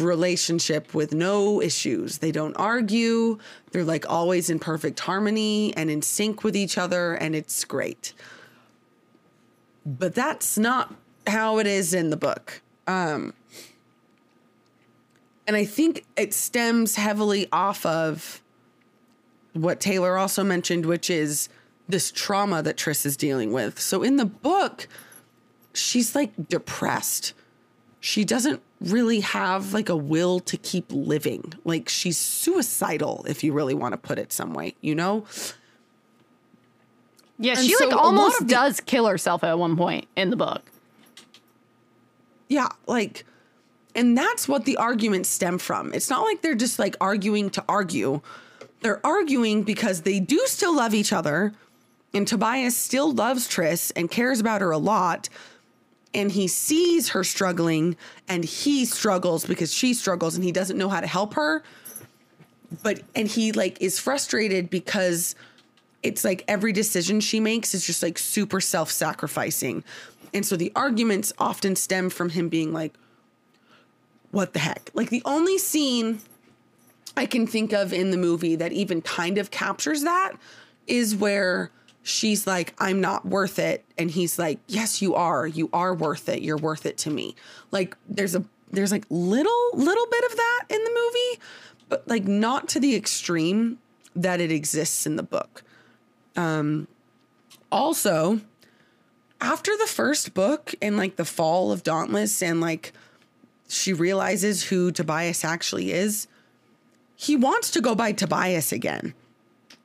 [0.00, 2.18] relationship with no issues.
[2.18, 3.38] They don't argue.
[3.72, 8.14] They're like always in perfect harmony and in sync with each other, and it's great.
[9.84, 10.94] But that's not
[11.26, 12.62] how it is in the book.
[12.86, 13.34] Um,
[15.46, 18.40] and I think it stems heavily off of
[19.52, 21.50] what Taylor also mentioned, which is
[21.90, 23.80] this trauma that Tris is dealing with.
[23.80, 24.88] So in the book,
[25.74, 27.34] she's like depressed.
[28.00, 31.52] She doesn't really have like a will to keep living.
[31.64, 35.24] Like she's suicidal, if you really want to put it some way, you know?
[37.38, 40.36] Yeah, And she so like almost the- does kill herself at one point in the
[40.36, 40.62] book.
[42.48, 43.24] Yeah, like,
[43.94, 45.94] and that's what the arguments stem from.
[45.94, 48.20] It's not like they're just like arguing to argue.
[48.80, 51.52] They're arguing because they do still love each other,
[52.12, 55.28] and Tobias still loves Tris and cares about her a lot.
[56.12, 57.96] And he sees her struggling,
[58.28, 61.62] and he struggles because she struggles, and he doesn't know how to help her.
[62.82, 65.36] But and he like is frustrated because
[66.02, 69.84] it's like every decision she makes is just like super self-sacrificing.
[70.32, 72.94] And so the arguments often stem from him being like,
[74.30, 74.90] what the heck?
[74.94, 76.20] Like the only scene
[77.16, 80.32] I can think of in the movie that even kind of captures that
[80.86, 81.70] is where
[82.10, 83.84] she's like, I'm not worth it.
[83.96, 85.46] And he's like, Yes, you are.
[85.46, 86.42] You are worth it.
[86.42, 87.34] You're worth it to me.
[87.70, 91.42] Like there's a there's like little little bit of that in the movie,
[91.88, 93.78] but like not to the extreme
[94.14, 95.62] that it exists in the book.
[96.36, 96.88] Um
[97.72, 98.40] also,
[99.40, 102.92] after the first book and like the fall of Dauntless and like
[103.68, 106.26] she realizes who Tobias actually is,
[107.14, 109.14] he wants to go by Tobias again.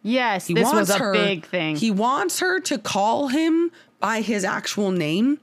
[0.07, 1.75] Yes, He this wants was a her, big thing.
[1.77, 5.39] He wants her to call him by his actual name.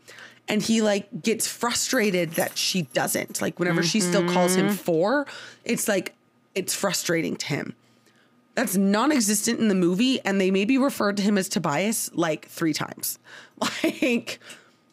[0.48, 3.42] And he like gets frustrated that she doesn't.
[3.42, 4.68] Like whenever she still calls Mm-hmm.
[4.68, 5.26] him four,
[5.64, 6.14] it's like
[6.54, 7.74] it's frustrating to him.
[8.54, 12.72] That's non-existent in the movie, and they maybe referred to him as Tobias like three
[12.74, 13.18] times.
[13.82, 14.38] Like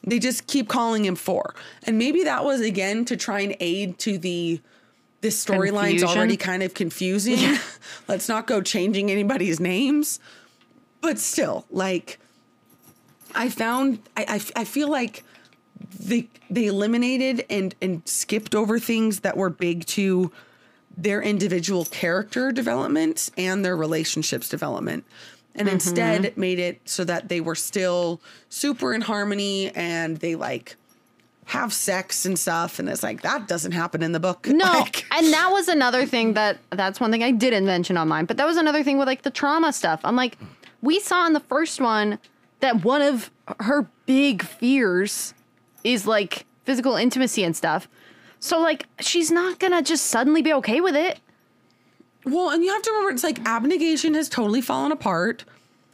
[0.03, 1.53] they just keep calling him four.
[1.83, 4.61] And maybe that was again to try and aid to the
[5.21, 7.57] this storyline's already kind of confusing.
[8.07, 10.19] Let's not go changing anybody's names.
[11.01, 12.19] But still, like
[13.35, 15.23] I found I, I, I feel like
[15.99, 20.31] they they eliminated and and skipped over things that were big to
[20.97, 25.05] their individual character development and their relationships development
[25.55, 26.39] and instead mm-hmm.
[26.39, 28.19] made it so that they were still
[28.49, 30.75] super in harmony and they like
[31.49, 35.05] have sex and stuff and it's like that doesn't happen in the book No, Like,
[35.11, 38.45] and that was another thing that that's one thing I didn't mention online but that
[38.45, 39.99] was another thing with like the trauma stuff.
[40.03, 40.37] I'm like,
[40.81, 42.19] we saw in the first one
[42.59, 43.31] that one of
[43.61, 45.33] her big fears
[45.83, 47.87] is like physical intimacy and stuff.
[48.39, 51.19] So like she's not gonna just suddenly be okay with it.
[52.25, 55.45] Well, and you have to remember, it's like abnegation has totally fallen apart.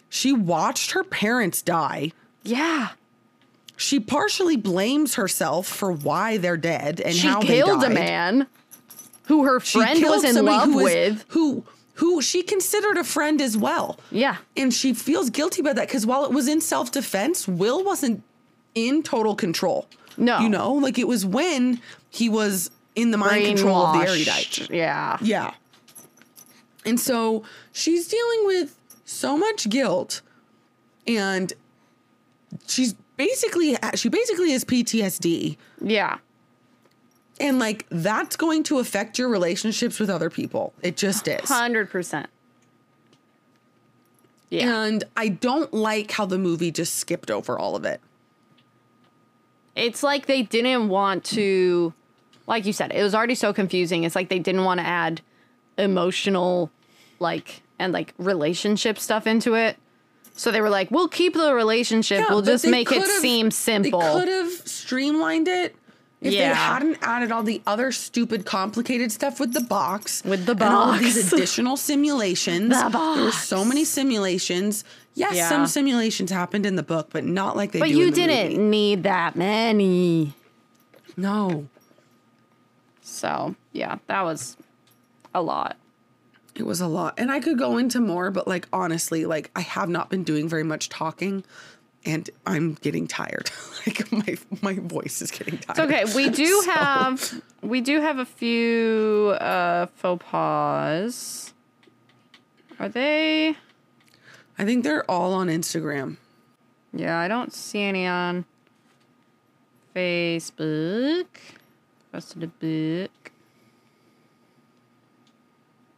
[0.09, 2.11] She watched her parents die.
[2.43, 2.89] Yeah.
[3.77, 8.47] She partially blames herself for why they're dead and how She how killed a man
[9.25, 11.25] who her friend was in love who with.
[11.29, 11.65] who
[11.95, 13.99] who she considered a friend as well.
[14.11, 14.37] Yeah.
[14.57, 18.21] And she feels guilty about that because while it was in self defense, Will wasn't
[18.75, 19.87] in total control.
[20.17, 20.39] No.
[20.39, 24.69] You know, like it was when he was in the mind control of the erudite.
[24.69, 25.17] Yeah.
[25.21, 25.53] Yeah.
[26.85, 30.21] And so she's dealing with so much guilt
[31.07, 31.51] and
[32.67, 36.17] she's basically she basically has PTSD Yeah.
[37.39, 40.73] and like that's going to affect your relationships with other people.
[40.81, 41.41] It just is.
[41.41, 42.25] 100%.
[44.49, 44.83] Yeah.
[44.83, 47.99] And I don't like how the movie just skipped over all of it.
[49.75, 51.93] It's like they didn't want to,
[52.47, 54.03] like you said, it was already so confusing.
[54.03, 55.21] It's like they didn't want to add
[55.77, 56.71] emotional,
[57.19, 59.77] like, and like relationship stuff into it.
[60.37, 62.19] So they were like, we'll keep the relationship.
[62.19, 63.99] Yeah, we'll just make it seem simple.
[64.01, 65.75] They could have streamlined it
[66.21, 66.49] if Yeah.
[66.49, 70.23] they hadn't added all the other stupid, complicated stuff with the box.
[70.25, 72.69] With the box, And all of these additional simulations.
[72.69, 73.15] The box.
[73.15, 74.83] There were so many simulations.
[75.13, 75.47] Yes, Yeah.
[75.47, 78.51] some simulations happened in the book, but not like they but do you the didn't
[78.53, 78.57] movie.
[78.57, 80.33] need that many.
[81.15, 81.67] No.
[83.01, 84.57] So, yeah, that was
[85.33, 85.77] a lot.
[86.55, 87.15] It was a lot.
[87.17, 90.47] And I could go into more, but like honestly, like I have not been doing
[90.47, 91.43] very much talking
[92.05, 93.49] and I'm getting tired.
[93.87, 95.77] like my my voice is getting tired.
[95.91, 96.15] It's okay.
[96.15, 101.53] We do So- have we do have a few uh faux pas.
[102.79, 103.57] Are they
[104.57, 106.15] I think they're all on Instagram.
[106.93, 108.45] Yeah, I don't see any on
[109.93, 111.25] Facebook.
[112.13, 113.24] Rest of the book.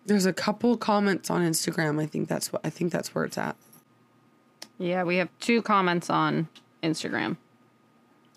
[0.08, 2.01] There's a couple comments on Instagram.
[2.01, 3.55] I think that's what I think that's where it's at.
[4.80, 6.47] Yeah, we have two comments on
[6.82, 7.38] Instagram.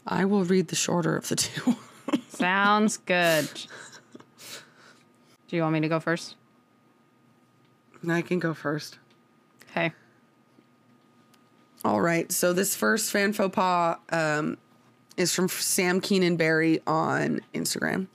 [0.06, 1.76] I will read the shorter of the two.
[2.28, 3.48] Sounds good.
[5.48, 6.36] Do you want me to go first?
[8.08, 8.98] I can go first.
[9.70, 9.92] Okay.
[11.84, 12.30] All right.
[12.32, 14.58] So this first fan faux pas um,
[15.16, 18.08] is from Sam Keenan Barry on Instagram.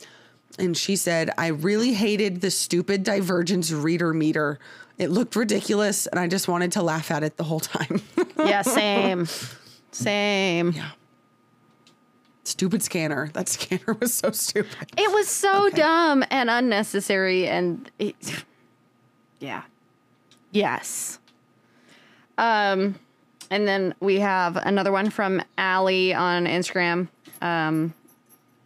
[0.58, 4.58] And she said, I really hated the stupid Divergence reader meter.
[4.98, 8.02] It looked ridiculous, and I just wanted to laugh at it the whole time.
[8.38, 9.28] Yeah, same.
[9.92, 10.72] Same.
[10.74, 10.90] yeah.
[12.44, 13.30] Stupid scanner.
[13.34, 14.92] That scanner was so stupid.
[14.98, 15.78] It was so Okay.
[15.78, 18.16] dumb and unnecessary and it,
[19.40, 19.64] yeah.
[20.52, 21.18] Yes.
[22.38, 23.00] Um
[23.50, 27.08] and then we have another one from Allie on Instagram
[27.42, 27.94] um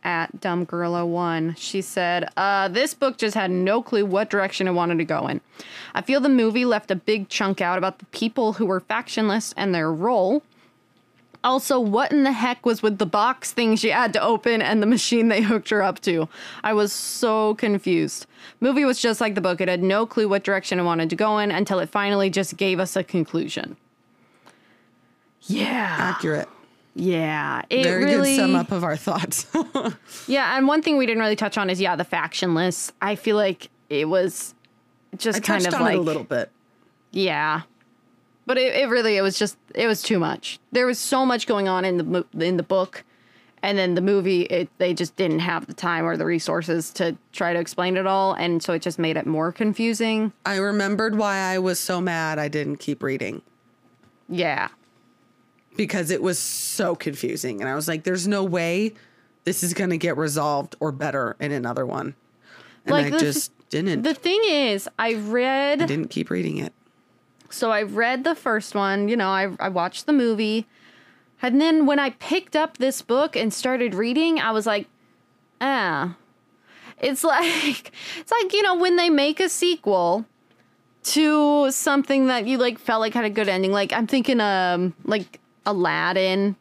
[0.04, 1.58] at dumbgirl01.
[1.58, 5.28] She said, uh, this book just had no clue what direction it wanted to go
[5.28, 5.42] in.
[5.94, 9.54] I feel the movie left a big chunk out about the people who were factionless
[9.58, 10.44] and their role.
[11.42, 14.82] Also, what in the heck was with the box thing she had to open and
[14.82, 16.28] the machine they hooked her up to?
[16.64, 18.26] I was so confused.
[18.60, 19.62] Movie was just like the book.
[19.62, 22.58] It had no clue what direction it wanted to go in until it finally just
[22.58, 23.78] gave us a conclusion.
[25.44, 25.96] Yeah.
[25.98, 26.50] Accurate.
[27.00, 27.62] Yeah.
[27.70, 29.48] It Very really good sum up of our thoughts.
[30.28, 32.92] Yeah, and one thing we didn't really touch on is yeah, the factionless.
[33.02, 34.54] I feel like it was
[35.18, 36.52] just I kind of like it a little bit.
[37.12, 37.62] yeah.
[38.46, 40.60] But it, it really it was just it was too much.
[40.72, 43.04] There was so much going on in the in the book
[43.62, 47.16] and then the movie it they just didn't have the time or the resources to
[47.32, 50.34] try to explain it all and so it just made it more confusing.
[50.46, 53.42] I remembered why I was so mad I didn't keep reading
[54.28, 54.70] Yeah.
[55.80, 57.62] Because it was so confusing.
[57.62, 58.92] And I was like, there's no way
[59.46, 62.16] this is going to get resolved or better in another one.
[62.86, 64.02] And Like I the just didn't.
[64.02, 66.74] The thing is, I read I didn't keep reading it.
[67.50, 70.68] So I read the first one, you know, I, I watched the movie.
[71.42, 74.86] And then when I picked up this book and started reading, I was like,
[75.62, 76.18] ah.
[77.00, 80.26] It's like it's like, you know, when they make a sequel
[81.04, 83.72] to something that you like felt like had a good ending.
[83.72, 86.56] Like I'm thinking um like Aladdin,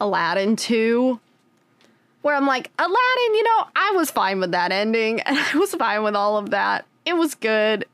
[0.00, 1.20] Aladdin 2.
[2.22, 5.74] Where I'm like, Aladdin, you know, I was fine with that ending and I was
[5.74, 6.84] fine with all of that.
[7.06, 7.86] It was good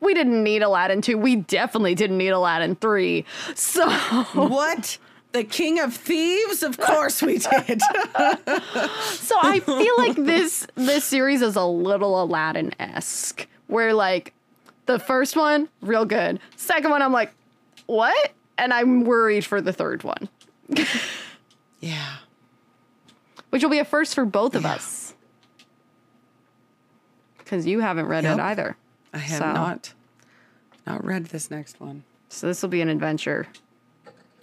[0.00, 1.18] we didn't need Aladdin 2.
[1.18, 3.24] We definitely didn't need Aladdin 3.
[3.54, 3.88] So,
[4.34, 4.98] what?
[5.32, 6.62] The King of Thieves?
[6.62, 7.80] Of course we did.
[7.82, 14.32] so I feel like this this series is a little Aladdin-esque where like
[14.86, 16.40] the first one real good.
[16.56, 17.32] Second one I'm like,
[17.86, 20.28] "What?" And I'm worried for the third one,
[21.80, 22.16] yeah.
[23.50, 25.14] which will be a first for both of us.
[27.46, 28.76] Cuz you haven't read it either.
[29.14, 29.94] I have So- not
[30.86, 32.02] not read this next one.
[32.28, 33.46] So this will be an adventure.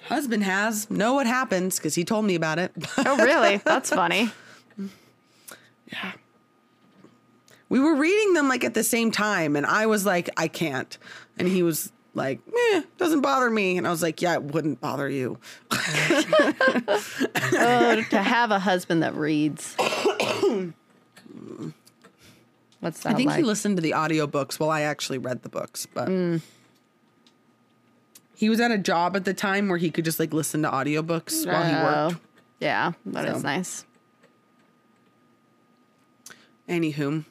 [0.07, 2.72] Husband has know what happens because he told me about it.
[2.97, 3.57] Oh, really?
[3.66, 4.32] That's funny.
[5.91, 6.11] Yeah.
[7.70, 10.97] We were reading them like at the same time, and I was like, I can't,
[11.38, 12.39] and he was like,
[12.74, 15.38] eh, doesn't bother me, and I was like, yeah, it wouldn't bother you.
[17.57, 19.76] Oh, to have a husband that reads.
[22.80, 23.38] What's that I think like?
[23.38, 26.09] he listened to the audiobooks while I actually read the books, but
[28.36, 30.70] he was at a job at the time where he could just like listen to
[30.70, 32.16] audiobooks while he worked.
[32.16, 32.20] Oh,
[32.59, 33.47] Yeah, that is So.
[33.47, 33.86] nice.
[36.68, 37.24] Anywho,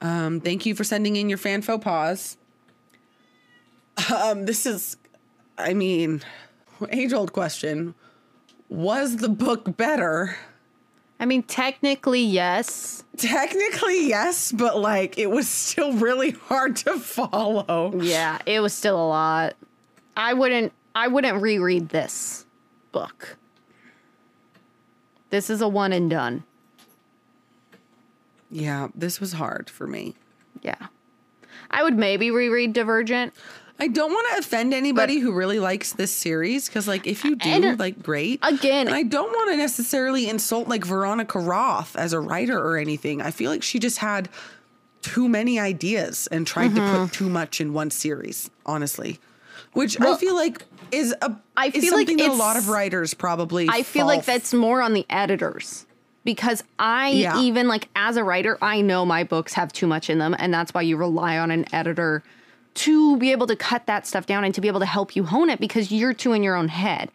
[0.00, 2.36] um, thank you for sending in your fan faux pas.
[4.14, 4.96] Um, this is,
[5.56, 6.22] I mean,
[6.90, 7.94] age old question.
[8.68, 10.36] Was the book better?
[11.20, 13.04] I mean, technically, yes.
[13.16, 17.92] Technically, yes, but like it was still really hard to follow.
[18.00, 19.54] Yeah, it was still a lot.
[20.16, 20.72] I wouldn't.
[20.94, 22.46] I wouldn't reread this
[22.92, 23.36] book.
[25.30, 26.44] This is a one and done.
[28.50, 30.14] Yeah, this was hard for me.
[30.62, 30.88] Yeah,
[31.70, 33.32] I would maybe reread Divergent.
[33.78, 37.34] I don't want to offend anybody who really likes this series because, like, if you
[37.34, 38.38] do, And, like, great.
[38.42, 42.76] again- And I don't want to necessarily insult like Veronica Roth as a writer or
[42.76, 43.20] anything.
[43.20, 44.28] I feel like she just had
[45.02, 47.04] too many ideas and tried to Mm-hmm.
[47.04, 48.48] put too much in one series.
[48.64, 49.18] Honestly,
[49.72, 50.62] which I feel like
[50.92, 53.68] is a I feel like something that a lot of writers probably.
[53.68, 55.84] I feel like that's more on the editors
[56.24, 57.40] because I Yeah.
[57.40, 60.54] even like as a writer, I know my books have too much in them, and
[60.54, 62.22] that's why you rely on an editor
[62.74, 65.24] to be able to cut that stuff down and to be able to help you
[65.24, 67.10] hone it because you're too in your own head.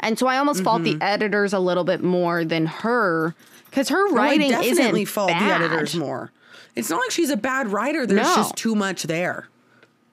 [0.00, 0.98] And so I almost fault Mm-hmm.
[0.98, 3.34] the editors a little bit more than her
[3.70, 5.60] because her Well, writing I definitely isn't fault bad.
[5.60, 6.30] the editors more.
[6.76, 8.06] It's not like she's a bad writer.
[8.06, 8.34] There's No.
[8.36, 9.48] just too much there.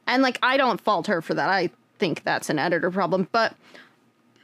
[0.08, 1.50] And like I don't fault her for that.
[1.50, 1.70] I
[2.00, 3.56] think that's an editor problem, but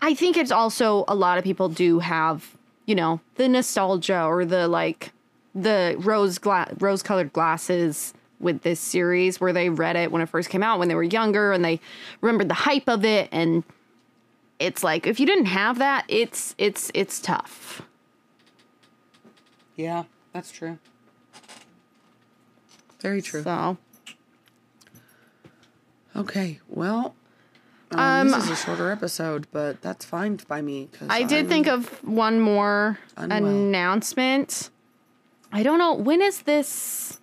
[0.01, 4.45] I think it's also a lot of people do have, you know, the nostalgia or
[4.45, 5.11] the like
[5.55, 10.27] the rose gla- rose colored glasses with this series where they read it when it
[10.29, 11.79] first came out when they were younger and they
[12.21, 13.63] remembered the hype of it and
[14.59, 17.81] it's like if you didn't have that, it's it's it's tough.
[19.75, 20.79] Yeah, that's true.
[22.99, 23.43] Very true.
[23.43, 23.77] So,
[26.15, 27.15] Okay, well,
[27.91, 30.89] um, this is a shorter episode, but that's fine by me.
[30.97, 33.45] Cause I did I'm- think of one more unwell.
[33.45, 34.71] announcement.
[35.51, 37.19] I don't know when is this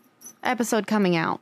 [0.46, 1.40] episode coming out.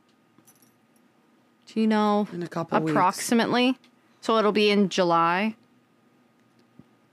[1.67, 2.91] Do you know In a couple weeks.
[2.91, 3.77] approximately?
[4.21, 5.55] So it'll be in July,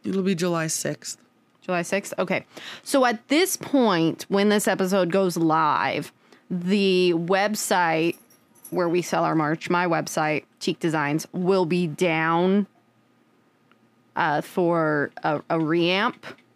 [0.04, 1.18] it'll be July sixth.
[1.62, 2.14] July 6th.
[2.18, 2.46] Okay.
[2.82, 6.10] So at this point when this episode goes live,
[6.50, 8.16] the website
[8.70, 12.66] where we sell our merch, my website, Cheek Designs, will be down
[14.16, 16.14] uh, for a, a reamp,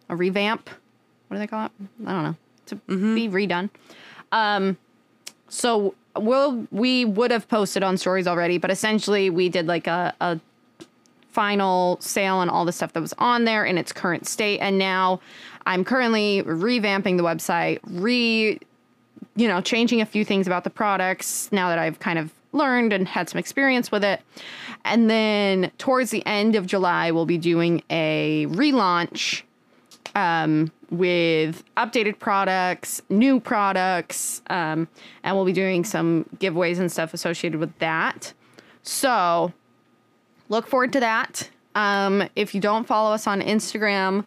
[0.09, 0.69] a revamp.
[1.27, 1.71] What do they call it?
[2.05, 2.35] I don't know.
[2.67, 3.69] To be redone.
[4.31, 4.75] Um,
[5.55, 10.13] so we'll we would have posted on stories already, but essentially we did like a,
[10.21, 10.39] a
[11.29, 14.77] final sale on all the stuff that was on there in its current state, and
[14.77, 15.19] now
[15.65, 18.59] I'm currently revamping the website, re
[19.37, 22.93] you know, changing a few things about the products now that I've kind of learned
[22.93, 24.21] and had some experience with it.
[24.85, 29.43] And then towards the end of July, we'll be doing a relaunch
[30.15, 34.87] um, with updated products, new products, um,
[35.23, 38.33] and we'll be doing some giveaways and stuff associated with that.
[38.81, 39.53] So
[40.49, 41.49] look forward to that.
[41.75, 44.25] Um, if you don't follow us on Instagram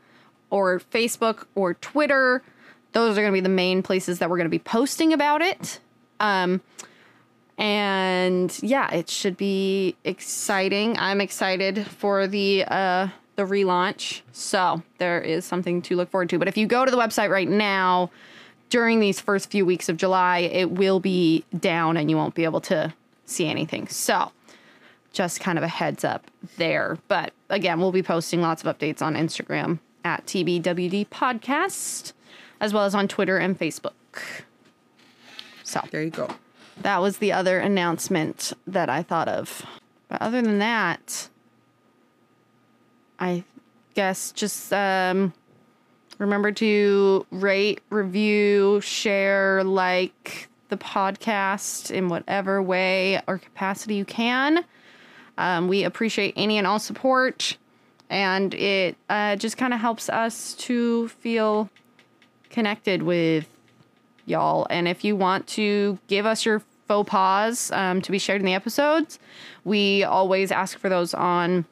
[0.50, 2.42] or Facebook or Twitter,
[2.92, 5.40] those are going to be the main places that we're going to be posting about
[5.40, 5.80] it.
[6.20, 6.60] Um,
[7.56, 10.98] and yeah, it should be exciting.
[10.98, 13.08] I'm excited for the uh,
[13.38, 14.22] the relaunch.
[14.32, 16.40] So there is something to look forward to.
[16.40, 18.10] But if you go to the website right now,
[18.68, 22.42] during these first few weeks of July, it will be down and you won't be
[22.42, 22.92] able to
[23.26, 23.86] see anything.
[23.86, 24.32] So
[25.12, 26.98] just kind of a heads up there.
[27.06, 32.12] But again, we'll be posting lots of updates on Instagram at TBWB Podcast,
[32.60, 33.92] as well as on Twitter and Facebook.
[35.62, 36.28] So There you go.
[36.82, 39.64] that was the other announcement that I thought of.
[40.08, 41.28] But other than that,
[43.18, 43.44] I
[43.94, 45.32] guess just um,
[46.18, 54.64] remember to rate, review, share, like the podcast in whatever way or capacity you can.
[55.38, 57.56] Um, we appreciate any and all support,
[58.10, 61.70] and it uh, just kind of helps us to feel
[62.50, 63.46] connected with
[64.26, 64.66] y'all.
[64.68, 68.46] And if you want to give us your faux pas um, to be shared in
[68.46, 69.18] the episodes,
[69.64, 71.64] we always ask for those on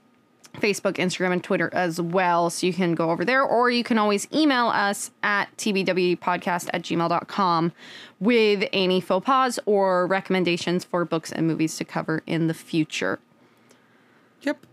[0.60, 2.50] Facebook, Instagram, and Twitter as well.
[2.50, 6.82] So you can go over there, or you can always email us at tbwpodcast at
[6.82, 7.72] gmail.com
[8.20, 13.18] with any faux pas or recommendations for books and movies to cover in the future.
[14.42, 14.66] Yep.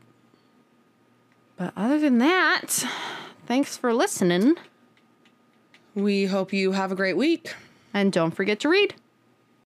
[1.57, 2.85] But other than that,
[3.45, 4.55] thanks for listening.
[5.95, 7.53] We hope you have a great week.
[7.93, 8.95] And don't forget to read.